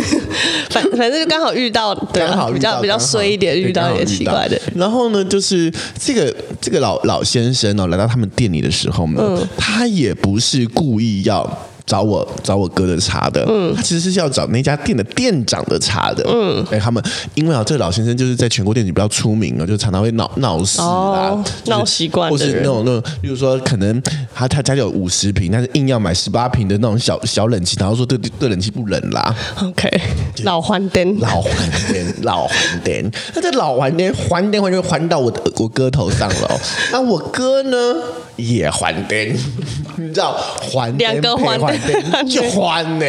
[0.70, 4.58] 反反正就刚好遇到，对，刚好比较比较衰一点，遇到一点奇怪的。
[4.74, 11.69] 然后呢，就是这个这个老老先生哦，来到他们店里的时候呢，嗯、他也不是故意要。
[11.86, 17.02] 找我找我哥的茶的，嗯，他其实是要找那家店的店长的茶的，嗯，哎，他们
[17.34, 24.00] 因为啊，这个老先生就是在全国店里比较出名啊，就常常会闹闹事啊，闹习惯，或是那种那种，比如说可能
[24.34, 29.88] 他他家里有五十平，但是硬要买十八平的那种小小冷气，然后说对对冷气不冷啦，OK，
[30.44, 36.60] 老还电，老还电， 老还电，那这老还电还电还就还到我我哥头上了，
[36.92, 37.94] 那我哥呢
[38.40, 39.18] 也还灯，
[39.96, 40.32] 你知道
[40.72, 42.28] 还两个还灯。
[42.28, 43.04] 就欢呢，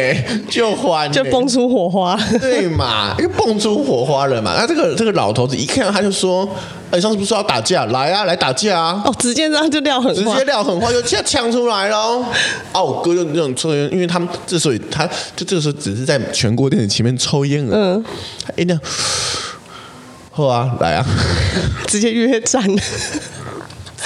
[0.50, 3.14] 就欢，就蹦出火花，对嘛？
[3.18, 4.54] 又蹦出火花了嘛？
[4.58, 6.48] 那这个这个老头子一看他就说
[6.90, 7.84] ：“哎，上次不是说要打架？
[7.86, 12.22] 来啊，来打架啊！”哦，直接这样就撂狠话，直接撂狠话，就 这样呛出来喽。
[12.72, 17.76] 啊，我哥就那种抽烟，因为他们之所以他就这个时候只是在全国电视前面抽烟了。
[17.76, 18.04] 嗯，
[18.56, 18.78] 哎那，
[20.30, 21.06] 好啊，来啊，
[21.86, 22.62] 直接约战。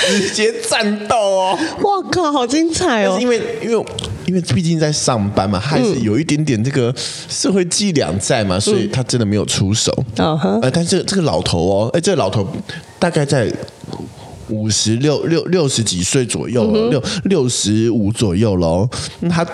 [0.09, 1.59] 直接战斗哦！
[1.83, 3.19] 哇靠，好精彩哦！
[3.21, 3.87] 因为因为
[4.27, 6.95] 因为毕竟在上班嘛，还是有一点点这个
[7.29, 9.93] 社会伎俩在嘛，所以他真的没有出手。
[10.17, 12.47] 嗯，呃，但是这个老头哦，哎，这个老头
[12.99, 13.51] 大概在
[14.49, 18.89] 五十六六六十几岁左右了，六六十五左右了。
[19.29, 19.45] 他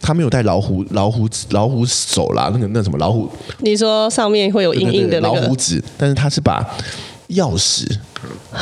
[0.00, 3.28] 他没有带老虎老虎老虎手啦，那个那什么老虎？
[3.58, 6.66] 你说上面会有硬硬的那个老虎指，但是他是把
[7.30, 7.86] 钥匙。
[8.52, 8.60] 啊，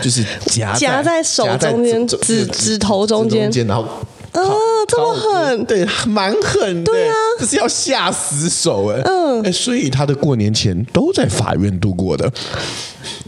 [0.00, 3.86] 就是夹夹在手中间指指头中间，然后。
[4.32, 4.42] 啊，
[4.88, 12.28] 这么狠，对，蛮狠的，对啊，这是要下死手哎，嗯，哎，所以他的过年前都在法院度过的。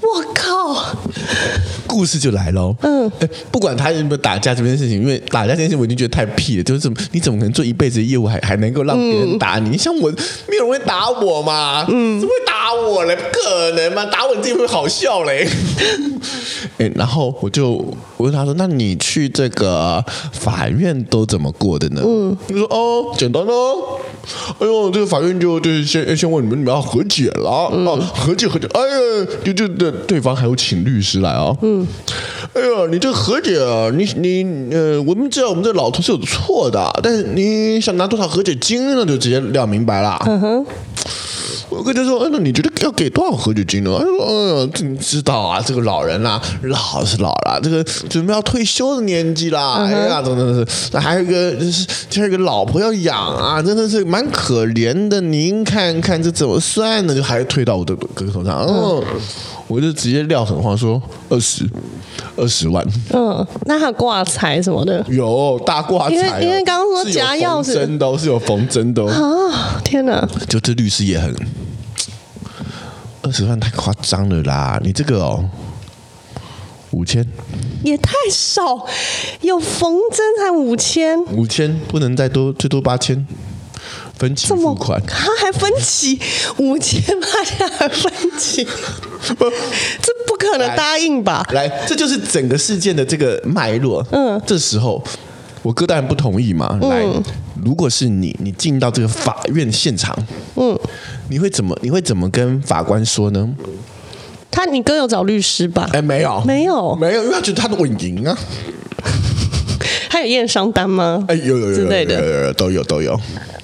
[0.01, 0.97] 我靠，
[1.87, 9.71] 故事就来喽，嗯，哎，不管他有没有打架这件事情，因为打架这件事情我已经觉得太屁了，就是怎么你怎么可能做一辈子的业务还还能够让别人打你？
[9.71, 10.11] 你、嗯、像我，
[10.49, 13.17] 没有人会打我嘛，嗯，怎么会打我嘞？
[13.17, 15.49] 不可能嘛，打我你自己会好笑嘞。
[16.79, 17.73] 哎，然后我就
[18.17, 23.99] 我问他说：“那你去这个法院都怎么过的呢？”嗯，他说：“哦，简单哦。
[24.59, 28.67] 哎呦，这个法院就就是先先问你们，你们要和解了，嗯、啊，和解和解。
[28.75, 31.57] 哎呀，就就对对方还有请律师来啊。
[31.63, 31.87] 嗯，
[32.55, 39.05] 哎呀，你这个和解啊，你你呃，我们知道我们这老头是有错的，但是你想拿多少和解金呢？
[39.07, 40.17] 就直接亮明白了。
[40.27, 40.67] 嗯哼。
[41.69, 49.85] 我跟他说：“哎，那你觉得要给多少和解金呢？”他说：“哎呀，你知道啊，这个老人啦，老是老了，这个准备要退休的年纪啦。
[49.85, 55.21] 哎呀，真的是，那还有一个就是，还有一个老婆要养啊，真的是蛮可怜的。
[55.21, 57.15] 您看看这怎么算呢？
[57.15, 58.65] 就还推到我的哥哥头上。
[58.69, 59.03] 嗯，
[59.69, 61.69] 我就直接撂狠话说二十，
[62.37, 62.87] 二十万。
[63.13, 65.05] 嗯，那还有挂彩什么的？
[65.09, 69.81] 有大挂彩，因为因为刚刚说夹钥匙，真的是有缝针的啊！
[69.85, 71.35] 天哪，就这律师也很。”
[73.23, 74.81] 二十万太夸张了啦！
[74.85, 75.45] 你这个哦，
[76.93, 77.27] 五千
[77.83, 78.87] 也太少，
[79.41, 83.27] 有缝针才五千，五千不能再多，最多八千，
[84.19, 86.19] 分期付款，他还分期
[86.59, 88.65] 五千八千还分期，
[89.37, 89.45] 不，
[90.03, 91.47] 这不可能答应吧？
[91.53, 94.05] 来，这就是整个事件的这个脉络。
[94.13, 95.03] 嗯，这时候
[95.63, 96.79] 我哥当然不同意嘛。
[96.83, 97.03] 来。
[97.03, 97.23] 嗯
[97.65, 100.17] 如果是你，你进到这个法院现场，
[100.57, 100.79] 嗯，
[101.31, 101.77] 你会怎么？
[101.83, 103.49] 你会怎么跟法官说呢？
[104.51, 105.89] 他，你哥有找律师吧？
[105.93, 108.39] 哎，没有，没有，没有，因为他觉得他的稳赢啊。
[110.11, 111.25] 他有验伤单吗？
[111.27, 113.19] 哎，有有有有都有都有。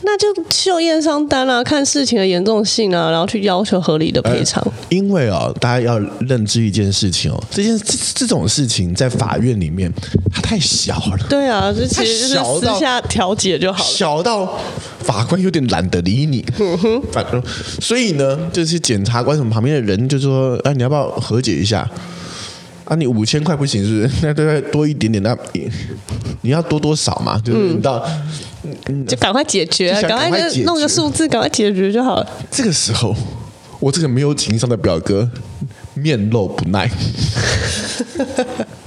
[0.04, 4.62] 那就秀验伤单啊，看事情的严重性啊，然后去要求合理的赔偿。
[4.88, 9.92] 因为哦，大家要认知一件事情哦，这件这这种事情在法院里面
[10.32, 11.26] 它太小了。
[11.28, 13.90] 对啊，就其实就是私下调解就好了。
[13.90, 14.58] 小到
[15.00, 16.44] 法官有点懒得理你。
[16.58, 17.02] 嗯哼。
[17.12, 17.42] 反正
[17.80, 21.88] 所以呢，就是检察官什么旁边的人就说：“哎，你要不要和解一下？
[22.84, 24.14] 啊，你五千块不行是不是？
[24.26, 25.70] 那再多一点点，那你
[26.42, 27.38] 你要多多少嘛？
[27.44, 28.04] 就是你到。
[28.88, 32.26] 嗯”就赶快解决，赶快就弄个数字，赶快解决就好了。
[32.50, 33.14] 这个时候，
[33.80, 35.28] 我这个没有情商的表哥
[35.94, 36.88] 面露不耐。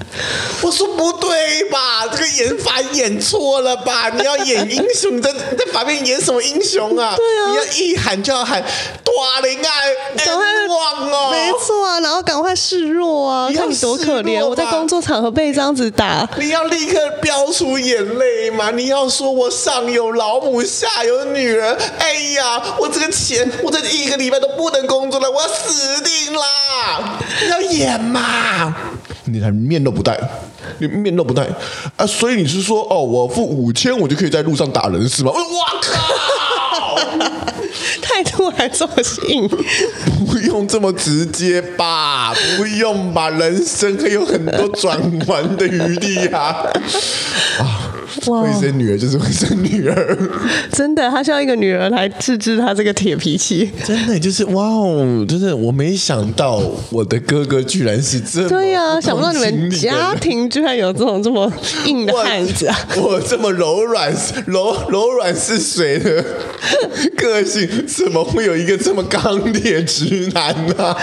[0.61, 2.07] 我说不对吧？
[2.11, 4.09] 这个演法演错了吧？
[4.09, 7.15] 你要演英雄，你在你 在法院演什么英雄啊？
[7.15, 9.71] 对啊，你要一喊就要喊大灵啊，
[10.17, 13.47] 赶快忘哦，没错啊，然后赶快示弱啊！
[13.49, 18.71] 你看你多可怜，我在工作场合被这样子打，你要立刻飙出眼泪嘛？
[18.71, 27.19] 你要说我上有老母，下有女儿，哎呀，我这个钱，我这一个礼拜都不能工作了，我要死定啦！
[27.43, 28.75] 你要演嘛？
[29.25, 30.19] 你还面都不带，
[30.79, 31.47] 你面都不带
[31.97, 32.05] 啊！
[32.05, 35.31] 所以你是说，哦，我付五千，我就可以在路上打人是吗？
[35.35, 35.41] 我
[35.81, 36.95] 靠，
[38.01, 38.93] 态度还这么
[39.27, 39.47] 硬，
[40.27, 42.33] 不用这么直接吧？
[42.57, 43.29] 不用吧？
[43.29, 46.67] 人生还有很多转弯的余地啊！
[47.59, 47.81] 啊！
[48.27, 50.29] 哇会生女儿就是会生女儿，
[50.71, 53.69] 真的，他需要一个女儿来治治他这个铁脾气。
[53.85, 61.51] 真的就是哇哦，就是我没想到我的哥哥居然是这么对呀、啊，想不到你们家庭居然有这种这么
[61.85, 62.77] 硬的汉子啊！
[62.97, 64.13] 我，我这么柔软
[64.45, 66.23] 柔柔软似水的
[67.17, 70.97] 个性，怎么会有一个这么钢铁直男呢、啊？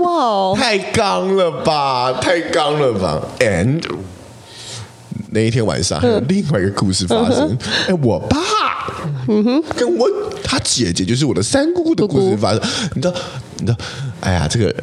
[0.00, 3.82] 哇哦，太刚了吧，太刚了吧，and。
[5.36, 7.50] 那一天晚上还有另外一个故事发生。
[7.86, 8.38] 哎、嗯，我爸，
[9.28, 10.08] 嗯哼，跟我
[10.42, 12.60] 他姐姐就是我的三姑姑的故事发生。
[12.94, 13.14] 你知道，
[13.58, 13.76] 你知道，
[14.20, 14.74] 哎呀，这个、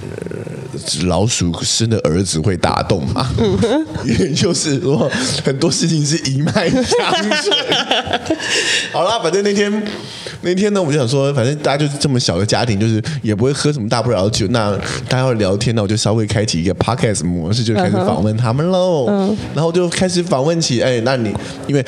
[0.00, 3.28] 呃、老鼠生的儿子会打洞嘛？
[3.36, 3.86] 嗯，
[4.18, 5.10] 也就是说
[5.44, 7.52] 很多事情是一脉相承。
[8.92, 9.70] 好了，反正那天。
[10.42, 14.46] 那天呢，我就想说，反正大家就是这么小的家庭，就是也不会喝什么大不了的酒。
[14.48, 14.70] 那
[15.08, 19.06] 大家要聊天，那我就稍微开启一个 podcast 模式，就开始访问他们喽。
[19.08, 21.32] 嗯，然后就开始访问起，哎，那你
[21.66, 21.84] 因为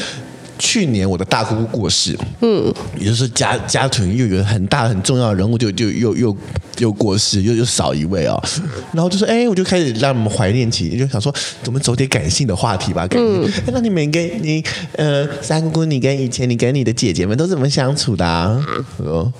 [0.58, 6.36] 去年我的大姑姑过世，嗯，也就是家家庭又有很大很重要的人物就就又又
[6.78, 8.42] 又过世，又又少一位哦，
[8.92, 11.34] 然后就说，哎，我就开始让我们怀念起，就想说，
[11.66, 13.06] 我们走点感性的话题吧。
[13.06, 14.62] 感嗯，那你们跟你
[14.96, 18.64] 呃三姑姑，你跟以前你跟你的姐姐们都怎么相处的啊？
[18.98, 19.32] 呃，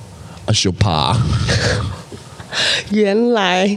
[0.46, 1.16] 啊，羞怕。
[2.90, 3.76] 原来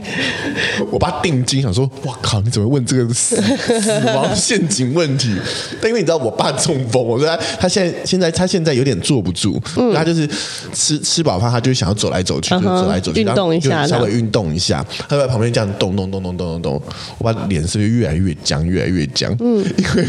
[0.90, 2.40] 我爸定睛想说：“哇靠！
[2.40, 3.36] 你怎么问这个死
[3.80, 5.34] 死亡陷阱问题？”
[5.80, 10.28] 但因为你知道我爸中风，我说他他现在现在他现在有点坐不住，嗯、他就是
[10.72, 16.82] 吃吃饱饭，他就想要走来走去，就走来走去，运动一下，稍微运动一下，他在旁边这样动动动动动动动，
[17.18, 19.34] 我爸脸色就越来越僵，越来越僵。
[19.40, 20.06] 嗯，因为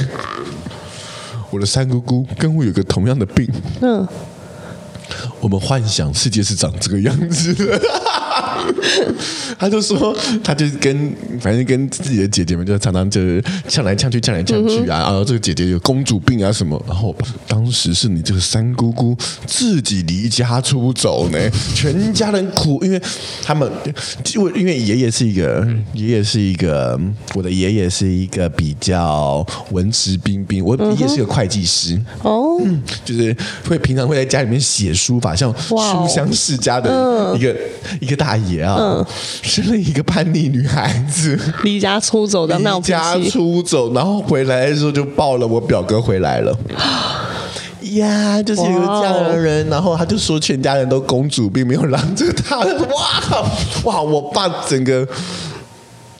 [1.50, 3.48] 我的三姑姑跟我有个同样的病。
[3.82, 4.08] 嗯，
[5.39, 7.80] 我们幻想世界是长这个样子的。
[9.60, 14.99] 他就说，他就跟反正跟自己的姐姐们就常常就是呛来呛去，呛来呛去啊。
[14.99, 16.82] 然后这个姐姐有公主病啊什么。
[16.88, 17.15] 然后
[17.47, 21.38] 当时是你这个三姑姑自己离家出走呢，
[21.76, 23.02] 全家人苦，因为
[23.41, 23.69] 他们
[24.34, 26.99] 因为因为爷爷是一个爷爷是一个
[27.34, 32.62] 我的爷爷是一个比较文质彬彬，我爷爷是个会计师哦，
[33.04, 33.36] 就是
[33.67, 36.89] 会平常会在家里面写书法，像书香世家的
[37.36, 37.56] 一个
[38.00, 38.62] 一个大爷。
[38.62, 39.06] 啊，
[39.42, 46.58] 生了一个叛逆女孩子， 离家出走的闹脾气，离家出走，然后回来的时候就抱了我表哥回来了。
[47.96, 52.58] 呀，就是一个这样的人，然后他就说全家人都公主病，没有让着他。
[52.60, 53.46] 哇
[53.84, 55.08] 哇，我爸整个。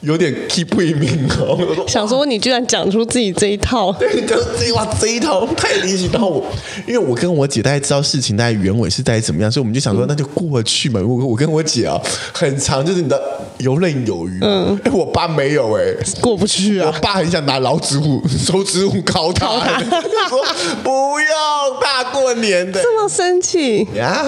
[0.04, 6.08] 有点 keep 不明哦， 想说你居然讲出自己这一套， 对，讲这一哇这一套太离奇。
[6.12, 6.46] 然后我，
[6.86, 11.00] 因为我跟我姐大概知道事情大概原委是在怎么样，所以我们就想说那就过去嘛。
[11.00, 12.00] 我我跟我姐啊，
[12.32, 13.20] 很长，就是你的
[13.58, 14.38] 游刃有余。
[14.42, 15.82] 嗯，哎，我爸没有哎，
[16.20, 16.90] 过不去啊。
[16.92, 20.44] 我爸很想拿老子虎、手指虎敲他，他说
[20.82, 24.22] 不要大过年的，这么生气呀？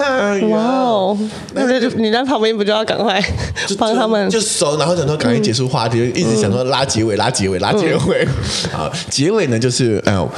[0.49, 1.19] 哇哦，
[1.55, 3.23] 那就你在旁边不就要赶快
[3.79, 5.67] 帮他们就熟，然后想说赶快结束。
[5.69, 8.27] 话题一直想说拉结尾，拉结尾，拉结尾。
[8.73, 10.31] 好，结尾呢就是哎呦，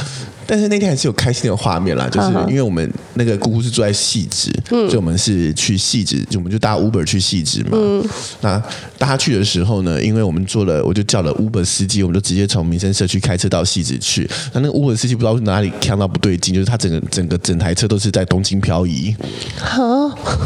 [0.48, 7.72] 但是那天还是有开心的画面啦，就是因为我们那个姑姑是住在汐止，所以我们是去汐止，就我们就搭 Uber 去汐止嘛。
[7.72, 8.02] 嗯
[8.40, 8.62] 那
[8.96, 14.26] 搭去的时候呢，因为我们坐了，我就叫了 Uber 司机，我们就直接从民生社区开车到汐止去。
[14.54, 19.14] 那那个 Uber 司机不知道哪里看到不对劲，就是他整个整个整台车都是在东京漂移，
[19.58, 19.78] 哈，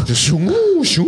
[0.05, 0.37] 就咻
[0.83, 1.07] 咻。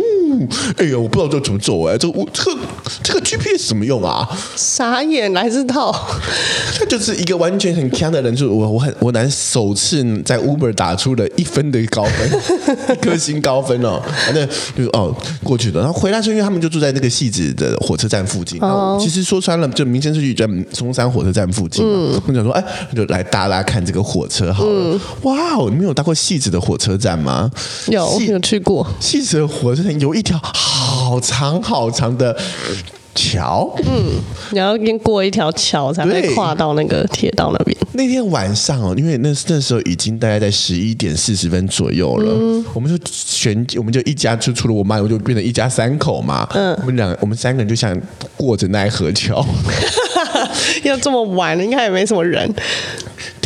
[0.77, 2.57] 哎呀，我不知道这怎么走哎，这我这个
[3.03, 4.27] 这个 GPS 怎么用啊？
[4.55, 5.91] 傻眼，来这套。
[6.77, 12.39] 他就是一个完全很强的人，就是我我很我难首次在 Uber 打出了一分的高分，
[12.95, 14.01] 一颗星高分哦。
[14.25, 18.59] 反正就是哦过去的，然后回来是因为他们就住在那个戏子的火车站附近。
[18.61, 18.97] 哦。
[18.99, 21.91] 其实说穿了，就民生社区在松山火车站附近嘛。
[21.95, 22.21] 嗯。
[22.27, 22.63] 我想说，哎，
[22.95, 24.71] 就来搭搭看这个火车好了。
[24.71, 24.99] 嗯。
[25.23, 27.49] 哇哦，你们有搭过戏子的火车站吗？
[27.87, 28.85] 有，有去过。
[28.99, 32.35] 戏子的火车站有一条好长好长的
[33.13, 34.13] 桥，嗯，
[34.51, 37.77] 你要先过一条桥才会跨到那个铁道那边。
[37.93, 46.47] 那天晚上哦，因为那那时候已经大概在十一点四十分左右了，嗯、我们就全我们就一家就除了我妈，我就变成一家三口嘛。
[46.53, 47.97] 嗯，我们两我们三个人就想
[48.37, 49.45] 过着奈何桥，
[50.83, 52.49] 要这么晚了，应该也没什么人。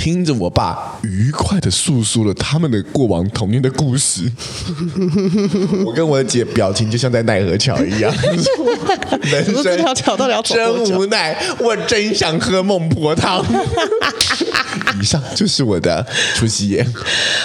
[0.02, 4.32] 听着我爸愉快的诉说了他们的过往童年的故事，
[5.86, 8.10] 我跟我姐表情就像在奈何桥一样。
[9.24, 10.86] 人生这条桥到底要走多久？
[10.86, 13.44] 真无奈，我真想喝孟婆汤。
[15.00, 16.86] 以上就是我的除夕夜，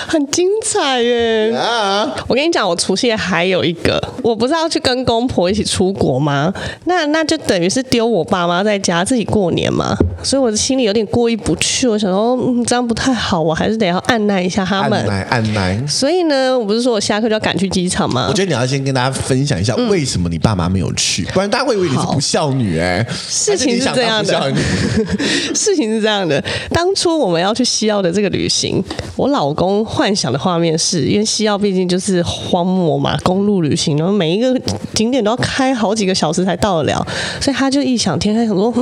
[0.07, 1.53] 很精彩耶！
[1.53, 6.53] 啊，我跟你讲，我除夕夜还有一个，我不是要去跟公婆一起出国吗？
[6.85, 11.87] 那那就等于是丢我爸妈在家自己过年嘛，所以我的心里有点过意不去。
[11.89, 12.35] 我想说。
[12.47, 14.99] 嗯，这样不太好，我还是得要按耐一下他们。
[15.01, 15.87] 按耐，按耐。
[15.87, 18.27] 所以呢，我不是说我下课就要赶去机场吗？
[18.29, 23.07] 我觉得你要先跟大家分享一下，为什么你爸妈没有去，不然大家会以为你是不孝女哎。
[23.13, 24.53] 事情是这样的，
[25.55, 26.43] 事情是这样的。
[26.71, 28.83] 当初我们要去西澳的这个旅行，
[29.17, 34.59] 我老公幻想的画面是，因为西澳毕竟就是荒漠嘛，公路旅行，然后每一个
[34.95, 37.07] 景点都要开好几个小时才到得了，
[37.41, 38.73] 所以他就异想天开，想说。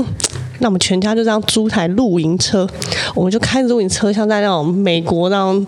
[0.58, 2.64] 那我们全家就这样租台露营车，
[3.16, 5.66] 我们就开露营车，像在那种美国那种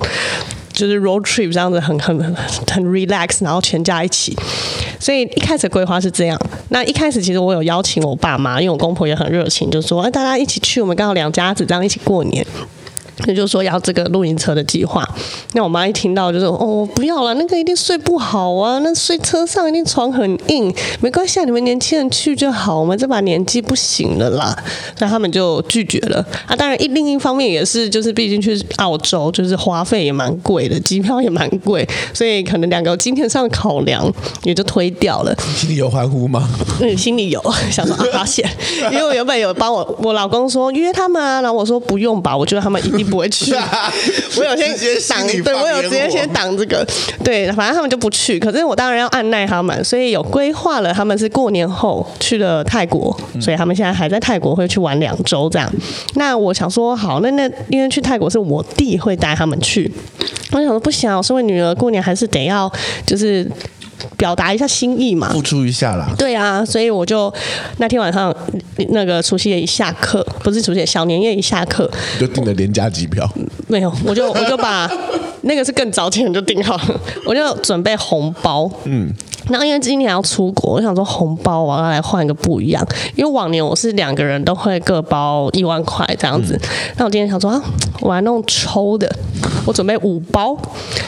[0.72, 2.16] 就是 road trip 这样子，很很
[2.70, 4.36] 很 relax，然后全家一起。
[5.00, 6.40] 所以一开始规划是这样。
[6.68, 12.46] 那一开始其实我有邀请我爸妈，因为我公婆也很热情，就说哎大家一起去，我们刚好两家子这样一起过年。
[13.26, 15.08] 那就说要这个露营车的计划。
[15.52, 24.56] 那我妈一听到就说：“哦，不要了，那个一定睡不好啊，那睡车上一定床很硬，没关系，你们年轻人去就好，我们这把年纪不行了啦。”
[24.98, 26.54] 那他们就拒绝了啊。
[26.56, 34.04] 当然一另一方面也是，就是毕竟去澳洲，就是花费也蛮贵的，机票也蛮贵，所以可能两个金钱上的考量
[34.42, 35.34] 也就推掉了。
[35.56, 36.48] 心里有欢呼吗？
[36.80, 38.48] 嗯，心里有 想说啊，发现，
[38.92, 43.54] 因为我原本有帮我我老公说约他们啊，然后我说不用吧，我觉得他们一定不会去。
[44.36, 44.76] 我有先
[45.08, 46.84] 挡，对我有直接先挡这个，
[47.22, 48.40] 对，反正他们就不去。
[48.40, 55.72] 可是我当然要按耐他们，所以有规划了，他们是过年后去了泰国，所以他们现在还在泰国会去玩两周这样。
[56.14, 59.88] 那我想说，好，那那因为去泰国是我弟会带他们去，
[60.50, 62.68] 我想说不行啊，我身为女儿，过年还是得要
[63.06, 63.48] 就是。
[64.16, 66.08] 表达一下心意嘛，付出一下啦。
[66.18, 67.32] 对啊，所以我就
[67.78, 68.34] 那天晚上
[68.90, 73.28] 那个除夕夜一下课，不是除夕夜，小年夜一下课，就订了廉价机票。
[73.68, 74.90] 没有，我就我就把
[75.42, 78.70] 那个是更早前就订好了，我就准备红包。
[78.84, 79.12] 嗯。
[79.50, 82.82] 然后因为今年要出国，我想说红包我要来换一个不一样。
[83.14, 86.58] 因为往年我是两个人都会各包一万块这样子。
[86.96, 87.62] 那、嗯、我今天想说啊，
[88.00, 89.06] 我来弄抽的，
[89.66, 90.56] 我准备五包，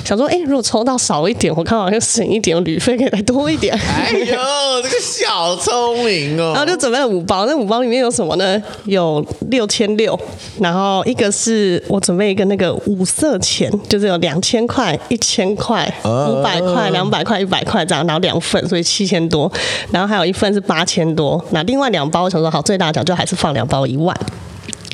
[0.05, 3.75] 想说哎，如果抽到少一点，我看好像省一点，旅费可以再多一点。
[3.75, 4.27] 哎呦，
[4.83, 6.53] 这个小聪明哦！
[6.55, 8.63] 然后就准备了五包，那五包里面有什么呢？
[8.85, 10.19] 有六千六，
[10.61, 18.17] 然后一个是我准备一个那个五色钱，就是有两千块、一千块、五百块、两百块、一百块这样，然后。
[18.27, 19.49] 两份，所以七千多，
[19.93, 21.41] 然后还有一份是八千多。
[21.51, 24.19] 那另外两包，我想说好，最大奖就还是放两包一万。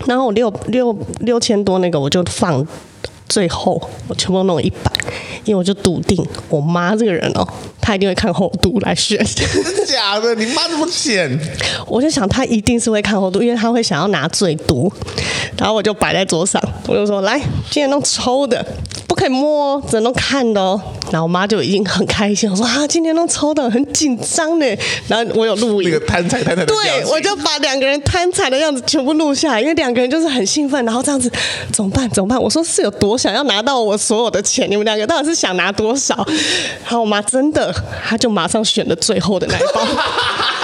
[0.07, 2.67] 然后我六六六千多那个，我就放
[3.33, 4.93] 最后，我全部弄了一百，
[5.45, 7.49] 因为我就笃定我妈这个人哦，
[7.80, 9.16] 她一定会看厚度来选。
[9.24, 10.35] 真 的假的？
[10.35, 11.39] 你妈这么浅？
[11.87, 14.93] 我就想她一定是会看厚度，因为她会想要拿最多。
[15.57, 17.39] 然后我就摆在桌上，我就说来，
[17.70, 18.62] 今天弄抽的。
[19.13, 20.81] 不可以摸，只能看的哦。
[21.11, 24.67] 然后我妈就已经很开心，我说啊，今天都抽的很紧张呢。
[25.07, 31.31] 然后我有录影，那个贪财贪财的，对，我就把两个人贪财的样子全部录下来，因为两个人就是很兴奋，然后这样子
[31.71, 32.09] 怎么办？
[32.09, 32.43] 怎么办？
[32.43, 36.27] 我说是有多想要拿到我所有的钱，你们两个到底是想拿多少？
[36.85, 37.71] 然后我妈真的，
[38.09, 39.87] 她就马上选了最后的那一包。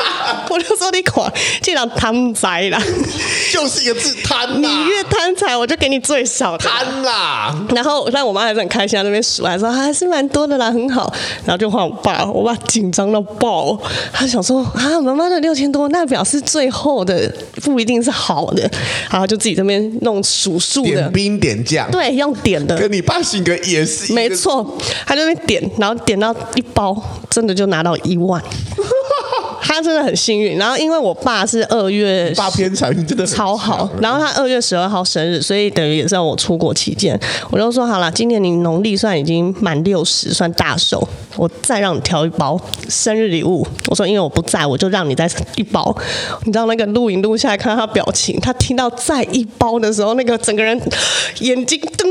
[0.51, 1.31] 我就说你款，
[1.61, 2.81] 既然贪财啦，
[3.53, 4.61] 就是一个字贪。
[4.61, 6.59] 你越贪财，我就给你最少的。
[6.59, 7.55] 贪啦。
[7.75, 11.13] 然后，但我妈还是很开心，在那边数，还说还是蛮多的啦，很好。
[11.45, 13.79] 然后就换我爸，我爸紧张到爆，
[14.13, 17.33] 他想说啊，妈妈的六千多，那表示最后的
[17.63, 18.69] 不一定是好的。
[19.11, 22.77] 然后就自己这边弄数数的，点兵点将，对，用点的。
[22.77, 24.77] 跟你爸性格也是，没错。
[25.07, 26.97] 他就那边点，然后点到一包，
[27.31, 28.43] 真的就拿到一万。
[29.79, 37.19] 他真的很幸运，然后因为我爸是二月，爸偏财运真的超好，然后他二月十二号生日，所以等于也是让我出国期间，
[37.51, 41.07] 我就说好了，今年你农历算已经满六十，算大寿，
[41.37, 43.65] 我再让你挑一包生日礼物。
[43.87, 45.97] 我说因为我不在，我就让你再一包。
[46.45, 50.77] 你知道那个录影录下来，看到他表情，他听到再一包的时候，那个整个人
[51.39, 52.05] 眼睛噔，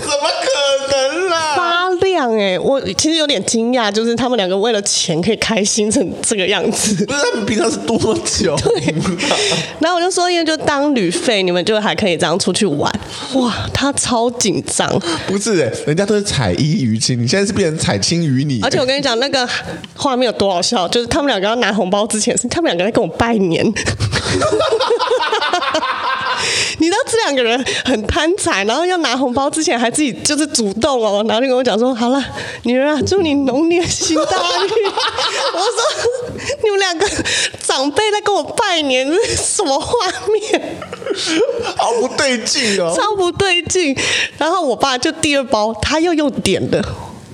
[0.00, 1.54] 怎么可能啦？
[1.54, 2.58] 发亮哎、欸！
[2.58, 6.94] 我其实有点惊讶，就是他们两个为了钱可以开心成这个样子。
[7.06, 8.56] 不是他们平常是多久？
[8.64, 8.94] 对。
[9.78, 12.90] 然后我就说，因为就当旅费，你们就还可以这样出去玩。
[13.34, 14.88] 哇，他超紧张。
[15.26, 18.60] 不是哎、欸，人家都是彩衣娱亲，你现在是变成彩青娱你。
[18.62, 19.48] 而且我跟你讲，那个
[19.94, 23.64] 画面有多好笑，就是他们两个要拿红包之前，是他们两个在跟我拜年。
[26.78, 32.22] 你知道这两个人很贪财，然后要拿红包之前还自己就是主动哦，然后就跟我讲说：“好了，
[32.64, 34.70] 女儿啊，祝你龙年行大运。
[35.54, 37.06] ”我说：“你们两个
[37.62, 40.76] 长辈在跟我拜年，这是什么画面？
[41.76, 43.96] 好不对劲哦，超不对劲。”
[44.36, 46.84] 然后我爸就第二包，他又用点的，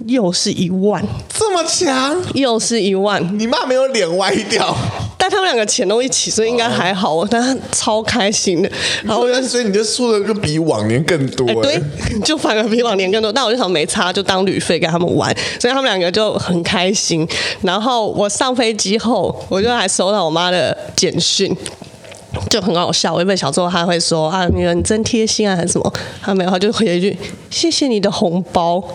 [0.06, 3.38] 又是一万，这么强，又是一万。
[3.38, 4.76] 你妈没有脸歪掉。
[5.16, 7.14] 但他们两个钱都一起，所以应该还好。
[7.14, 8.68] 哦、但他超开心的，
[9.04, 11.54] 然后所以你就输的就比往年更多，欸。
[11.62, 11.80] 对，
[12.24, 13.32] 就反而比往年更多。
[13.32, 17.26] 但我就想没差，就当旅费给他们玩，所以他们两个就很开心。
[17.60, 21.56] 然后我上飞机后，我就还收到我妈的简讯，
[22.48, 23.12] 就很好笑。
[23.12, 25.92] 我原本小时候还会说啊，女儿你真贴心啊，还是什么？
[26.20, 27.16] 他没有，他就回了一句
[27.50, 28.82] 谢谢你的红包。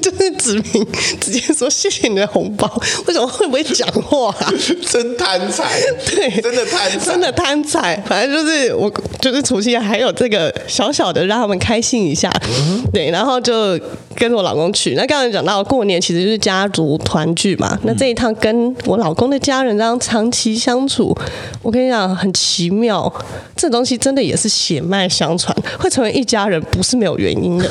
[0.00, 0.84] 就是指明
[1.20, 2.68] 直接说谢谢你的红包，
[3.06, 4.52] 为什么会不会讲话、啊？
[4.90, 8.02] 真贪财，对，真的贪财，真的贪财。
[8.06, 8.90] 反正就是我
[9.20, 13.78] 就是除夕还有这个小小的让他们开心一下，嗯、对，然后就
[14.16, 14.94] 跟我老公去。
[14.94, 21.16] 那刚才讲到过年其实就是家族团聚嘛，那这一趟跟我老公的家人这样长期相处，
[21.60, 23.12] 我跟你讲很奇妙，
[23.56, 27.68] 这东西真的也是血脉相传，会成为一家人不是没有原因的。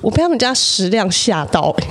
[0.00, 1.86] 我被他们家食量吓到、欸，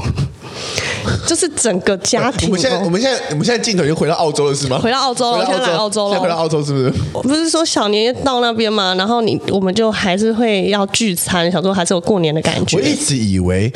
[1.28, 2.50] 就是整个家庭。
[2.50, 4.80] 我们现在，我们现在，我们现在镜头已经回到澳洲了，是吗？
[4.80, 6.12] 回到澳洲了，现在来澳洲了。
[6.12, 6.94] 现在回到澳洲是不是？
[7.14, 8.96] 我不是说小年到那边吗？
[8.98, 12.78] 然后你，我们就还是会要聚餐，想说还是有过年的感觉。
[12.78, 13.72] 我一直以为。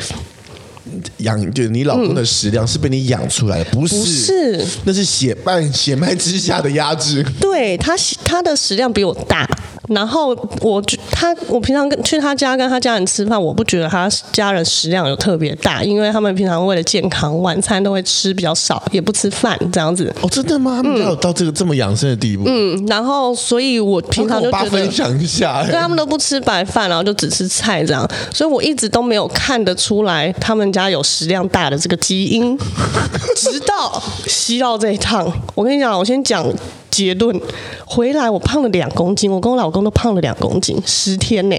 [1.18, 3.96] 养就是你老公的食量是被你养出来的，不是？
[3.96, 7.24] 不是，那是血脉血脉之下的压制。
[7.40, 9.48] 对他，他的食量比我大。
[9.94, 20.12] 然后我他我平常跟去他家跟他家人吃饭，我不觉得他家人食量有特别大，因为他们平常为了健康，晚餐都会吃比较少，也不吃饭这样子。
[20.20, 20.76] 哦，真的吗？
[20.76, 22.44] 他们家有到这个这么养生的地步？
[22.46, 32.56] 嗯，然后所以我平常就觉得分享一下，对他们都不吃白饭，然后就只吃菜这样，所以我一直都没有看得出来他们家有食量大的这个基因，
[33.36, 36.46] 直到西到这一趟，我跟你讲，我先讲。
[36.92, 37.40] 结论，
[37.84, 41.56] 回来我胖了两公斤，我跟我老公都胖了两公斤，十天呢。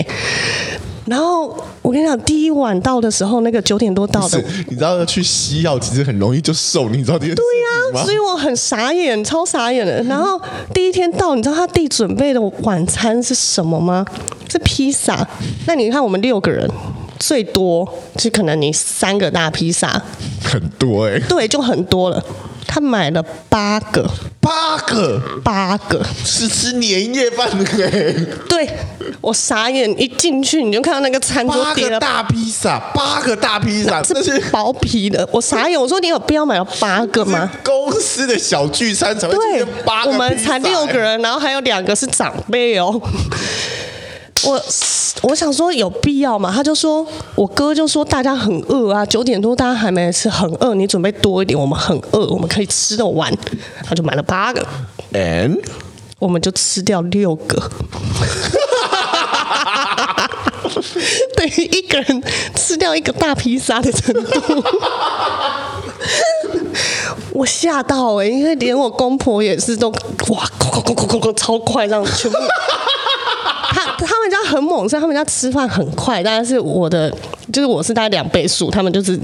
[1.06, 1.48] 然后
[1.82, 7.36] 我跟你讲，第一晚到的时候，那个九点多到的，你知道要去西药其实很容易就瘦，你知道这件事？
[7.36, 10.02] 对呀、啊，所以我很傻眼，超傻眼的。
[10.04, 10.40] 然后
[10.74, 14.06] 第一天到，你知道他弟准备的晚餐是什么吗？
[14.50, 15.28] 是披萨。
[15.66, 16.70] 那你看我们六个人，
[17.20, 20.02] 最多就可能你三个大披萨，
[20.42, 22.24] 很多哎、欸，对，就很多了。
[22.68, 24.10] 他买了八个，
[24.40, 28.14] 八个，八个，是吃年夜饭的哎。
[28.50, 28.68] 对，
[29.22, 35.28] 我傻眼，一进去你就看到那个餐桌叠了大披萨，八个大披萨，这是薄皮的。
[35.32, 37.52] 我傻眼，我说你有必要买了八个吗？
[37.64, 43.02] 公司的小聚餐才会出八个，我们才六个人，然后还有两个是长辈哦。
[44.46, 44.62] 我
[45.24, 46.52] 我想说有必要吗？
[46.54, 53.34] 他就说，我哥就说大家很饿啊，九点多大家还没吃，很饿，你准备多一点，我们很饿，我们可以吃得完。
[53.86, 54.66] 他就买了八个
[55.14, 55.60] ，and
[56.20, 57.70] 我们就吃掉六个，
[61.36, 62.24] 等于一个人
[62.56, 64.64] 吃掉一个大披萨的程度。
[67.32, 69.90] 我吓到哎、欸，因为连我公婆也是都
[70.30, 70.48] 哇，
[71.36, 72.38] 超快这样全部。
[74.46, 76.22] 很猛，所以他们家吃饭很快。
[76.24, 77.10] 大概是我的，
[77.52, 79.20] 就是我是大概两倍速，他们就是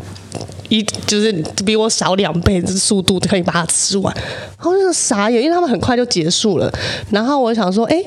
[0.70, 1.32] 一就是
[1.66, 4.14] 比我少两倍的速度可以把它吃完。
[4.16, 6.72] 然后就是傻眼，因为他们很快就结束了。
[7.12, 8.04] 然后我想说，哎，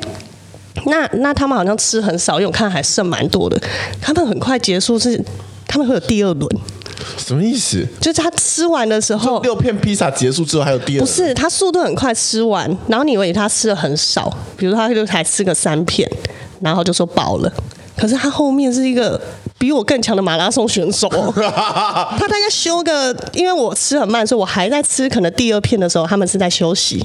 [0.87, 3.61] 那那他们好像吃很少，因为我看还剩蛮多的。
[4.01, 5.23] 他们很快结束是，
[5.67, 6.49] 他们会有第二轮。
[7.19, 7.85] 什么意思？
[8.01, 11.01] 就是他吃完的时候，六片披萨结束之后还有第二轮。
[11.01, 16.09] 不是，他速度很快吃完，然后你以为他吃的很少，比如他就才吃个三片。
[16.63, 17.53] 然后就说饱了，
[18.03, 19.21] 可是他后面是一个
[19.61, 27.01] 比我更强的马拉松选手， 他大概休个，因为我吃很慢，所以我还在吃，可能第二片的时候他们是在休息，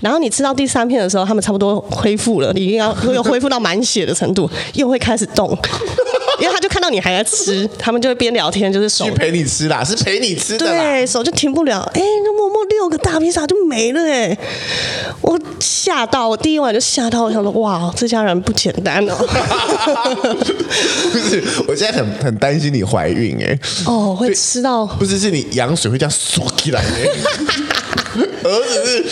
[0.00, 5.54] 然后你吃到第三片的时候，他们差不多恢复了，你一定要又恢复到满血的程度，又会开始动。
[6.40, 10.66] 因为他就看到你还在吃，他们就会边聊天，就是手去陪你吃啦，是陪你吃的。
[10.66, 11.80] 对，手就停不了。
[11.92, 14.38] 哎，那默默六个大披萨就没了哎！
[15.20, 19.14] 我吓到，我第一晚就吓到，我想说哇，这家人不简单哦。
[20.38, 23.58] 不是，我现在很很担心你怀孕哎。
[23.86, 24.86] 哦，会吃到？
[24.86, 26.82] 不是，是你羊水会这样缩起来
[28.42, 29.04] 儿子是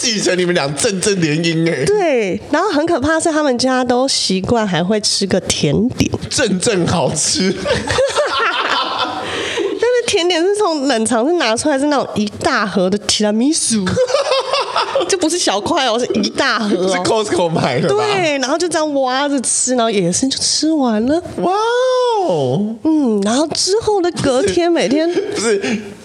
[0.00, 1.84] 继承你们俩阵阵联姻哎。
[1.84, 6.10] 对，然后很可怕是他们家都习惯还会吃个甜点。
[6.28, 7.70] 阵阵好吃， 但
[9.80, 13.84] 是甜点是从冷藏室拿出来是那种一大盒的提拉米苏，
[15.08, 17.88] 就不是小块哦，是一大盒， 是 Costco 买的。
[17.88, 21.22] 对，然后就这样挖着吃，然后野生就吃完了。
[21.38, 21.52] 哇
[22.26, 25.60] 哦，嗯，然后之后的隔天每天 不是。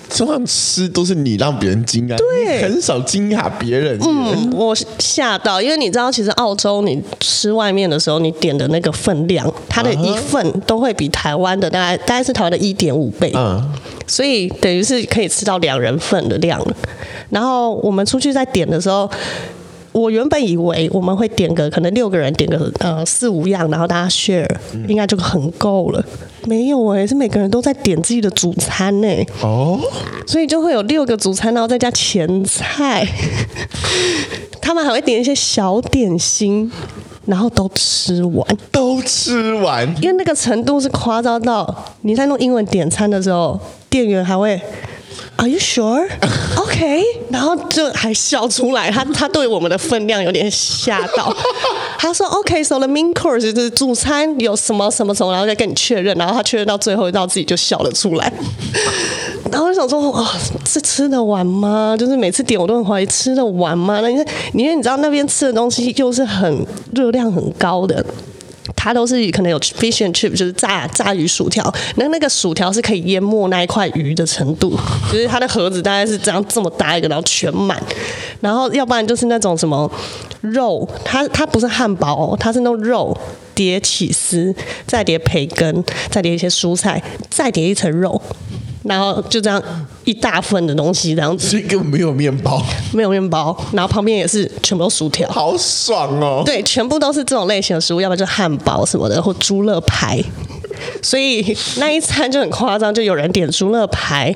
[0.10, 3.98] 通常吃都是你让别人惊讶，对，很少惊讶别人。
[4.02, 13.62] 嗯，我吓到，因为你知道，其实澳洲你吃外面的时候，你点的那个分量，它的一份都会比台湾的大概大概是台湾的一点五倍，嗯，
[14.08, 16.62] 所以等于是可以吃到两人份的量。
[17.30, 19.10] 然后我们出去再点的时候。
[19.98, 24.48] 我原本以为我们会点个可能六个人点个呃四五样，然后大家 share
[24.88, 26.04] 应该就很够了。
[26.46, 29.28] 没有哎、欸，是每个人都在点自己的主餐呢、欸。
[29.42, 29.80] 哦，
[30.28, 33.08] 所以就会有六个主餐，然后再加前菜。
[34.62, 36.72] 他们还会点一些小点心。
[37.26, 44.58] 然后都吃完，都吃完，因为那个程度是夸张到你在弄英文点餐的时候，店员还会。
[45.38, 46.08] Are you sure?
[46.58, 51.36] OK，然后就还笑出来，他他对我们的分量有点吓到。
[52.00, 58.32] 他说 OK，so、the main course 就是主餐有什么什么什么，然后再跟你确认，然后他确认到最后一道自己就笑了出来。
[59.52, 60.28] 然后我想说，哇、哦，
[60.68, 61.96] 是吃得完吗？
[61.98, 64.00] 就是每次点我都很怀疑吃得完吗？
[64.02, 68.04] 那因为因为你知道那边吃的东西又是很热量很高的。
[68.76, 74.78] 它都是可能有 fish and chip，就是炸炸鱼薯条，那那个薯条是可以淹没那一块鱼的程度，
[75.12, 77.82] 就是它的盒子大概是这样这么大一个，然后全满，
[78.42, 79.90] 然后要不然就是那种什么
[80.42, 83.18] 肉，它它不是汉堡哦，它是那种肉
[83.56, 84.54] 叠起司，
[84.86, 88.22] 再叠培根，再叠一些蔬菜，再叠一层肉。
[88.88, 89.62] 然后就这样
[90.06, 92.64] 一大份的东西，这样子，所以根本没有面包，
[92.94, 96.44] 没有面包，然后旁边也是全部都薯条，好爽哦！
[96.46, 100.24] 对，全部都是这种类型的食物，要不然就汉堡什么的，或猪肋排。
[101.02, 104.34] 所以那一餐就很夸张，就有人点猪肋排，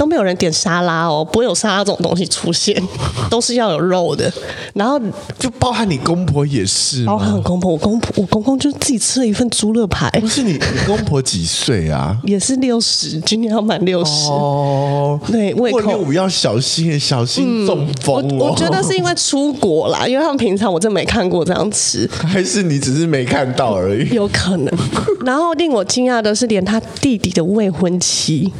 [0.00, 2.74] 都没有人点沙拉哦，不会有沙拉这种东西出现，
[3.28, 4.32] 都是要有肉的。
[4.72, 4.98] 然后
[5.38, 10.08] 就包含你公婆也是，包含公婆，我公婆我公公就自己吃了一份猪肋排。
[10.18, 12.16] 不是你，你公婆几岁啊？
[12.24, 15.20] 也是六十，今年要满六十哦。
[15.30, 18.28] 对，胃口我要小心，小心中风哦。
[18.30, 24.08] 嗯，我我觉得是因为出国啦，因为他们平常我真没看过这样吃，还是你只是没看到而已？
[24.14, 24.74] 有可能。
[25.26, 28.50] 然后令我惊讶的是，连他弟弟的未婚妻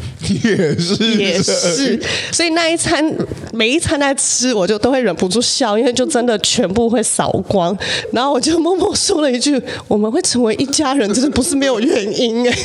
[0.43, 2.01] 也是也也是，
[2.33, 3.05] 所以那一餐
[3.53, 7.77] 每一餐在吃，我就都会忍不住笑，因为就真的全部会扫光。
[8.13, 12.55] 然后我就默默说了一句：“我们会成为一家人，真的不是没有原因哎。”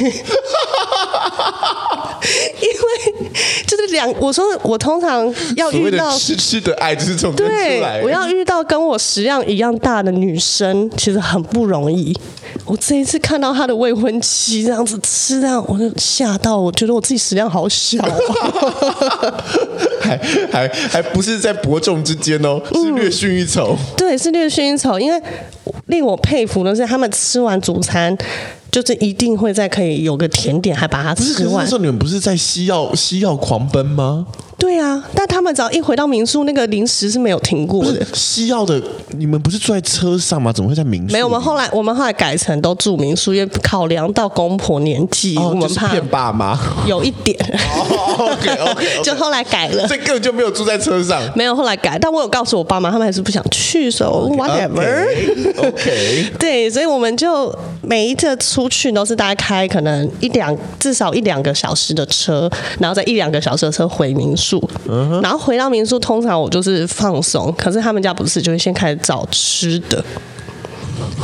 [2.60, 3.05] 因为
[3.68, 8.02] 就是两，我说我通常要遇到痴痴的爱，就是从这边出来。
[8.02, 12.18] 我要遇到跟我食量一样大的女生，其实很不容易。
[12.64, 18.16] 我这一次看到他的未婚妻这样子吃，这样我就吓到，我觉得我自己食量好小啊，
[20.02, 20.18] 还
[20.52, 23.76] 还还不是在伯仲之间哦，是略逊一筹。
[23.78, 25.00] 嗯，对，是略逊一筹。
[25.00, 25.22] 因为
[25.88, 28.16] 令我佩服的是，他们吃完主餐，
[28.72, 31.64] 就是一定会再可以有个甜点，还把它吃完。
[31.64, 34.28] 那时候你们不是在西药西药狂奔吗？
[34.58, 38.06] 对啊，但他们只要一回到民宿，那个零食是没有停过的。
[38.14, 38.82] 西药的，
[39.18, 40.52] 你们不是住在车上吗？
[40.52, 41.14] 怎么会在民宿？
[41.14, 46.58] 没有，我们后来我们后来改成都住民宿，因为考量到公婆年纪，哦、我们怕骗爸妈。
[46.88, 47.38] 有一点。
[47.76, 49.04] 哦、OK OK，, okay.
[49.04, 51.22] 就后来改了，这根本就没有住在车上。
[51.36, 55.06] 没有，后来改，但我有告诉我爸妈，他们还是不想去，so whatever。
[55.58, 56.32] OK.
[56.40, 62.50] 对，所以我们就每一次出去都是大概开可能一两至少一两个小时的车，
[62.80, 64.45] 然后再一两个小时的车回民宿。
[64.88, 65.22] Uh.
[65.22, 67.54] 然后回到民宿，通常我就是放松。
[67.58, 70.04] 可是他们家不是，就会先开始找吃的。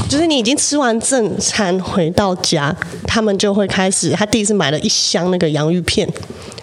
[0.10, 2.76] 就是你已经吃完正餐回到家，
[3.08, 4.10] 他们就会开始。
[4.12, 6.08] 他第一次买了一箱那个洋芋片，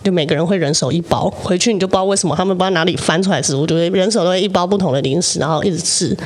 [0.02, 1.30] 就每个人会人手一包。
[1.30, 6.16] 回去你就不知道为什么他们不知道哪里翻出来食物，就会人手都会一包不同的零食，然后一直吃。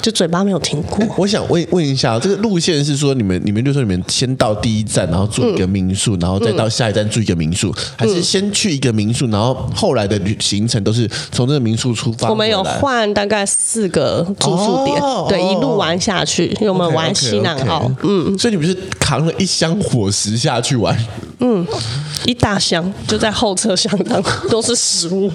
[0.00, 1.04] 就嘴巴没有停过。
[1.16, 12.28] 我想问问一下，这个路线是说你们你们就说你们先到第一站，然后住一个民宿，嗯、然后再到下一站住一个民宿，嗯、还是先去一个民宿，然后后来的旅行程都是从这个民宿出发？
[12.30, 17.80] 我们有换大概四个住宿点，哦、对，一路玩下去，因为我们玩西南澳。
[17.80, 18.34] Okay, okay, okay.
[18.34, 20.96] 嗯，所以你们是扛了一箱伙食下去玩？
[21.40, 21.66] 嗯，
[22.24, 25.30] 一大箱就在后车厢当都是食物。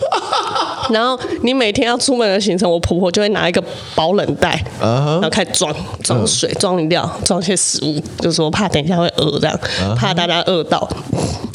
[0.89, 3.63] 然后你每天要出门的行程，我婆婆就会拿一个
[3.95, 4.61] 保冷袋。
[4.81, 5.05] Uh huh.
[5.13, 5.73] 然后开始装
[6.03, 9.59] 装水、装饮料、装一些食物，就是说怕等一下会饿这样，
[9.95, 10.87] 怕大家饿到。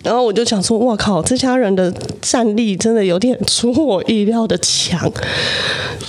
[0.03, 5.11] 然后我就想说，哇靠，这家人的战力真的有点出我意料的强。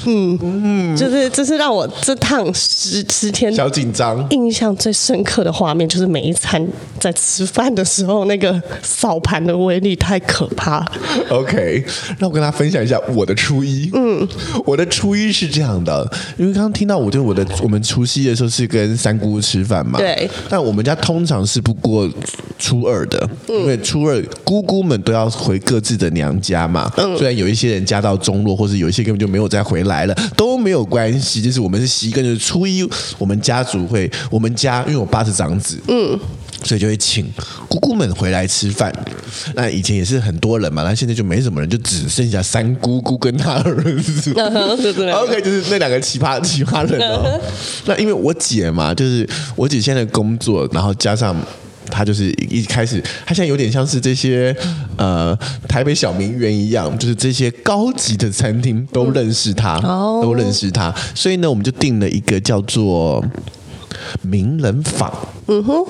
[0.06, 6.66] 嗯嗯，就是这是让我这趟十十天小紧张，印象最深刻的画面，就是每一餐
[7.00, 10.86] 在吃饭的时候，那个扫盘的威力太可怕。
[11.30, 11.84] OK，
[12.20, 13.90] 那我跟大家分享一下我的初一。
[13.94, 14.26] 嗯，
[14.66, 22.10] 我的初一是这样的，因为刚刚听到我就我的我们除夕的时候是跟三姑吃饭嘛，对，但我们家通常是不过
[22.58, 26.92] 初二的，因为初二姑姑们都要回各自的娘家嘛。
[26.98, 31.42] 嗯，虽然有一些人家道中落，或者有一些根本就没有再回来了，都没有关系。
[31.42, 36.20] 就是我们是习惯，就是初一我们家族会，我们家因为我爸是长子，嗯，
[36.64, 37.26] 所以就会请
[37.68, 38.94] 姑姑们回来吃饭。
[39.56, 44.34] 那以前也是很多人嘛，那现在就没什么人，就只剩下三姑姑跟他儿子。
[44.38, 47.40] OK，就是那两个奇葩奇葩人哦。
[47.86, 51.36] 那因为我姐嘛，就是我姐现在的工作，然后加上。
[52.00, 54.56] 他就是一开始，他现在有点像是这些
[54.96, 55.38] 呃
[55.68, 60.22] 台北小名媛一样，就是这些高级的餐厅都认识他，哦。
[60.24, 63.22] 都认识他，所以呢，我们就定了一个叫做
[64.22, 65.12] 名人坊。
[65.48, 65.86] 嗯哼。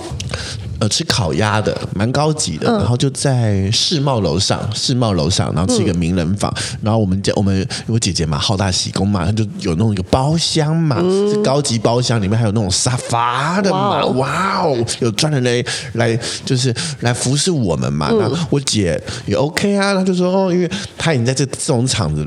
[0.79, 6.49] 呃，吃烤鸭的，蛮高级的，然后就在世贸楼上，世贸楼上，然后吃一个名人坊，
[6.81, 15.61] 然后我们家我们我姐姐嘛，好大喜功嘛，她就有弄一个包厢嘛，是高级包厢，里面还有那种沙发的嘛，哇哦，有专人来
[15.95, 22.25] 来就是来服侍我们嘛，那我姐也 OK 啊，她就说哦，因为她已经在这这种场子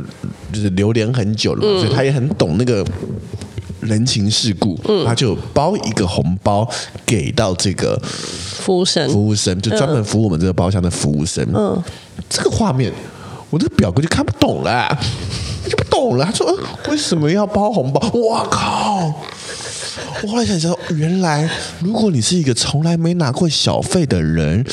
[0.52, 2.84] 就是流连很久了嘛，所以她也很懂那个。
[3.82, 6.68] 人情世故，嗯，他就包一个红包
[7.04, 11.46] 给到这个服务生，服务生就专门服务我们这个包厢的服务生。
[11.54, 11.82] 嗯，
[12.30, 12.92] 这个画面，
[13.50, 14.88] 我这个表哥就看不懂了，
[15.68, 16.24] 就不懂了。
[16.24, 16.56] 他说
[16.88, 19.12] ：“为什么要包红包？”我靠！
[20.22, 24.64] 我后来想想，原来如果你是一个从来没拿过小费的人，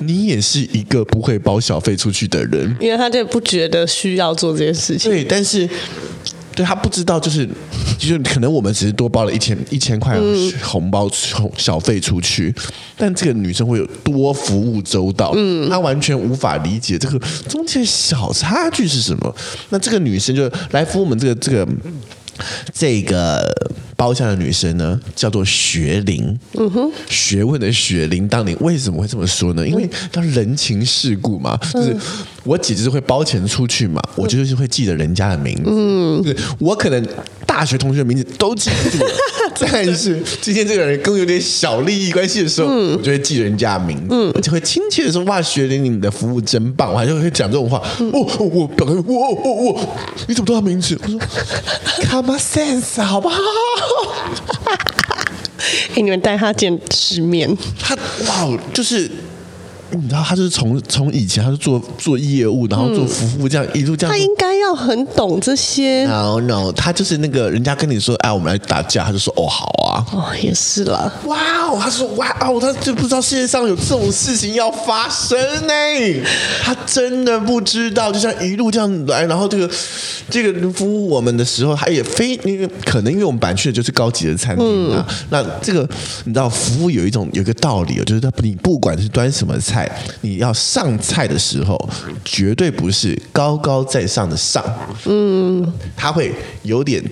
[0.00, 5.08] 你也是一个不会包小费出去的人，因为他就不觉得需要做这件事情。
[5.10, 5.68] 对，但是。
[6.56, 7.46] 对，他不知道，就是
[7.98, 10.18] 就是可能我们只是多包了一千一千块
[10.62, 11.08] 红包
[11.56, 12.52] 小费出去，
[12.96, 19.36] 但这个女生会有多服务周到，嗯，她完全无法理解这个中间小差距是什么。
[19.68, 21.68] 那这个女生就来服务我们这个这个
[22.72, 23.46] 这个。
[23.98, 29.66] 包厢的女生呢，叫做学龄，嗯哼，学问的学龄当年，为什么会这么说呢？
[29.66, 31.96] 因为她人情世故嘛，就是
[32.44, 37.02] 我姐姐是会包钱出去嘛，我就是会记得人家的名字，嗯，对，我可能
[37.56, 39.06] 大学同学的名字都记不住，
[39.72, 47.78] 但是今天这个人跟我有点小利益关系的时候，我就会记人家的名字，嗯，而且会亲切的说，哇，学玲，你的服务真棒，我还就会讲这种话，
[48.12, 48.20] 哦，
[48.52, 49.96] 我表哥，我我我，
[50.28, 51.00] 你怎么知道他名字？
[51.02, 51.18] 我说
[52.10, 53.40] ，Come sense，好不好？
[55.94, 57.56] 给 你们带他见世面。
[57.80, 57.96] 他
[58.28, 59.10] 哇，就是。
[59.90, 64.12] 你知道他就是从从以前他是做做业务，然后做服务这样、嗯、一路这样。
[64.14, 66.04] 他应该要很懂这些。
[66.06, 70.04] No no，他就是那个人家跟你说哎，我们来打架，他就说哦好啊。
[70.12, 71.12] 哦也是啦。
[71.26, 75.72] 哇哦，他说哇哦，他就不知道世界上有这种事情要发生呢。
[76.62, 79.70] 他真的不知道，就像一路这样来，然后这个
[80.28, 85.06] 这个服务我们的时候，他也非因为可能因为我们本来去的就是高级的餐厅啊。
[85.08, 85.88] 嗯、那这个
[86.24, 89.75] 你知道服务有一种有一个道理，就是他你不管是端什么菜。
[90.20, 91.76] 你要上菜的时候，
[92.24, 94.64] 绝对不是高高在上的上，
[95.06, 97.02] 嗯，他会有点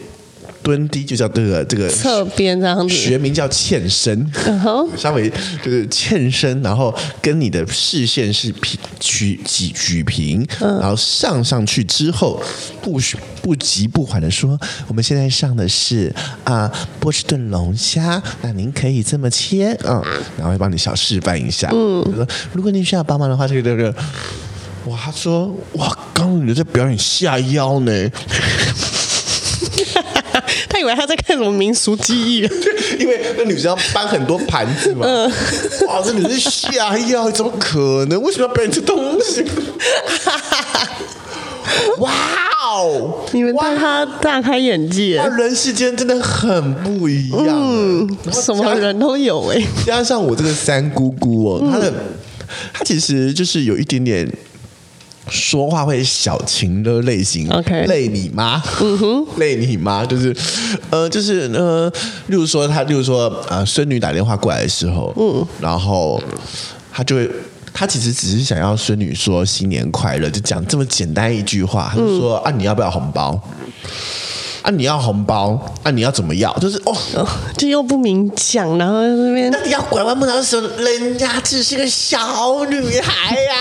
[0.65, 4.27] 蹲低，就叫这个这个侧边这样子，学名叫欠身，
[4.97, 5.31] 稍微
[5.62, 12.43] 就是欠身，然后跟你的视线是平举举举平，然后上上去之后，
[12.81, 12.99] 不
[13.43, 14.59] 不急不缓的说，
[14.89, 16.11] 我们现在上的是
[16.45, 20.03] 啊波士顿龙虾，那您可以这么切，嗯，
[20.39, 23.95] 然后会帮你小示范一下，嗯，如果您需要帮忙的话，这个这个，
[24.87, 27.93] 哇，他说哇，刚刚你在表演下腰呢。
[30.69, 32.49] 他以为他在看什么民俗技艺，
[32.99, 35.07] 因为那女生要搬很多盘子嘛。
[35.07, 35.31] 嗯、
[35.89, 38.21] 哇，这女生下药，怎么可能？
[38.23, 39.45] 为什么要搬这东西？
[41.99, 42.13] 哇
[42.67, 43.25] 哦！
[43.33, 45.17] 你们带他大开眼界。
[45.37, 49.63] 人世间真的很不一样，嗯，什么人都有哎。
[49.87, 51.93] 加上我这个三姑姑哦，她的
[52.73, 54.31] 她其实就是有一点点。
[55.29, 60.37] 说话会小情的类型，OK，累你妈，嗯哼， 累你妈，就是，
[60.91, 61.91] 呃，就是呃，
[62.27, 66.22] 例如说他，例如说啊、呃，孙女打电话过来的时候，嗯，然后
[66.93, 67.31] 他就会，
[67.72, 73.41] 他其实只是想要孙女说新年快乐，就讲这么简单一句话，他就说、嗯、啊，你要不要红包？
[74.61, 75.59] 啊，你要红包？
[75.83, 76.53] 啊，你要怎么要？
[76.59, 76.95] 就是哦，
[77.57, 83.55] 就又不明讲，然后那边，那你要拐弯抹角的时候，人家只是个小女孩呀、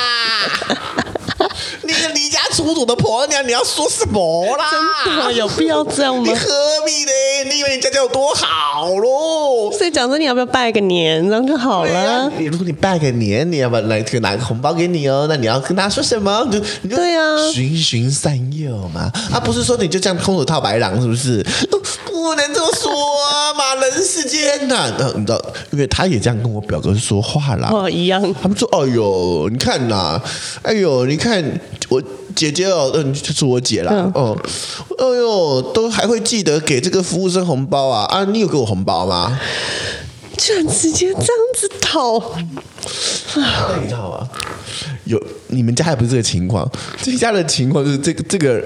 [0.68, 1.06] 啊。
[1.84, 4.66] 你个离家出走的婆娘，你要说什么啦？
[5.06, 6.24] 真的有必要这样吗？
[6.26, 6.48] 你何
[6.86, 7.12] 必呢？
[7.52, 9.72] 你以为你家家有多好喽？
[9.78, 12.00] 所以讲说你要不要拜个年，这样就好了。
[12.00, 15.26] 啊、你如果你拜个年，你要不要来这个拿个红包给你哦？
[15.30, 16.46] 那你要跟他说什么？
[16.50, 19.12] 你就你就对啊，循循善诱嘛。
[19.32, 21.46] 啊，不是说你就这样空手套白狼，是不是？
[22.06, 22.90] 不能这么说
[23.56, 25.42] 嘛，人世间呐、啊，你知道，
[25.72, 27.70] 因为他也这样跟我表哥说话啦。
[27.72, 28.22] 哦，一样。
[28.42, 30.24] 他们说：“哎呦，你看呐、啊，
[30.64, 31.33] 哎呦，你看
[31.90, 32.02] 我
[32.36, 34.38] 姐姐哦，嗯，就是我姐啦，嗯，哦，
[34.98, 38.24] 哎呦，都还会记得给这个服务生红包啊啊！
[38.26, 39.40] 你有给我红包吗？
[40.38, 42.20] 居然直接这样子讨，
[43.36, 44.28] 那你知道吗？
[45.06, 45.22] 有
[45.54, 46.70] 你们家还不是这个情况，
[47.02, 48.64] 这一家的情况就是这个这个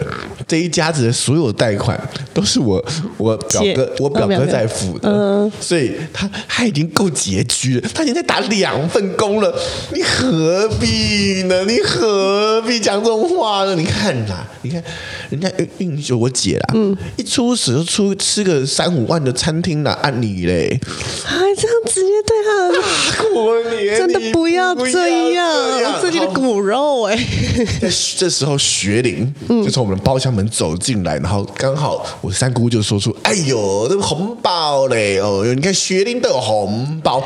[0.47, 1.99] 这一家子的所有贷款
[2.33, 2.83] 都是我
[3.17, 9.53] 我表哥我表哥在付的，嗯，所以他他已经够拮据了，他已经在打两份工了，
[9.93, 11.63] 你何必呢？
[11.65, 13.75] 你何必讲这种话呢？
[13.75, 14.81] 你看呐，你看
[15.29, 20.79] 人家运运我姐啦，嗯，一出始就出吃个三五万的餐厅啦，按你嘞，
[21.25, 22.77] 还这样直接对他的
[23.33, 27.17] 过年真的不要这样，自己的骨肉哎。
[27.81, 37.17] 在这时候，学龄就从我们包厢门走进来，然后刚好我三姑就说出：“哎呦，这个红包嘞哦，你看学龄都有红包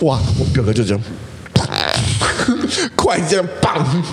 [0.00, 1.02] 哇！”我表哥就这样，
[2.96, 4.04] 快这样棒，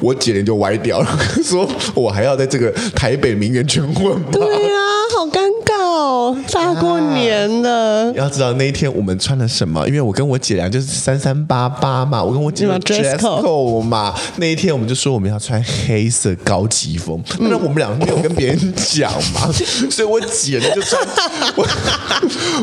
[0.00, 4.26] 我姐脸就歪掉了，说我还要在这个台北名媛圈混吗？
[4.32, 4.87] 对呀、啊，好尴
[6.52, 8.12] 大过年的。
[8.14, 9.86] 要知道那一天我们穿了什么？
[9.86, 14.14] 因为我跟我姐俩就是三三八八嘛，我跟我姐俩 dress code 嘛。
[14.36, 19.50] 那一天我们就说我们要穿黑色高级风，那、嗯、我们俩没有跟别人讲嘛，
[19.90, 21.00] 所以我姐呢就穿
[21.56, 21.66] 我，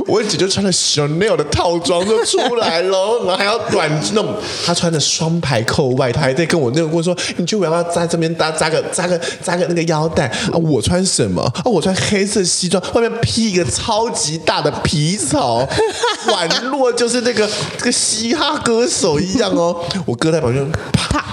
[0.08, 4.36] 我姐就穿了 Chanel 的套装就出来了，然后还要短那种，
[4.66, 10.54] 她穿着双排扣外，她还在跟我那个我说，你就不要在这边搭扎个扎个扎个那个腰带啊？
[10.54, 11.64] 我穿什么啊？
[11.66, 15.66] 我穿黑色西装，外面披一个超级大的皮草，
[16.28, 19.82] 宛若就是那个这个嘻哈歌手一样哦。
[20.06, 21.24] 我哥在旁边啪，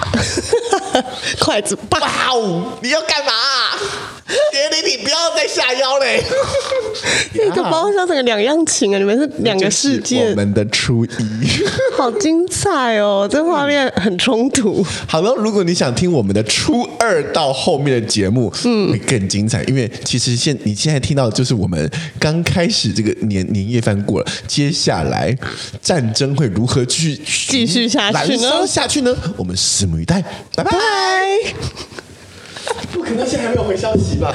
[1.41, 1.99] 筷子啪，
[2.81, 3.31] 你要干嘛？
[4.51, 6.23] 别理你，不要再下腰嘞！
[7.33, 10.29] 那个包厢整个两样情啊，你们是两个世界。
[10.29, 11.09] 我们的初一，
[11.97, 13.27] 好精彩哦！
[13.29, 14.85] 这画面很冲突。
[15.07, 19.63] 好了，如果你想听我们的初二到后面的节目，嗯，会更精彩。
[19.63, 25.35] 因为其实现你现在听到的就是我们刚开始这个年年夜饭过了，接下来
[25.81, 28.65] 战争会如何继续继续下去呢？
[28.65, 29.15] 下去呢？
[29.35, 30.23] 我们拭目以待。
[30.55, 32.02] 拜拜。
[32.91, 34.33] 不可能，现在还没有回消息吧？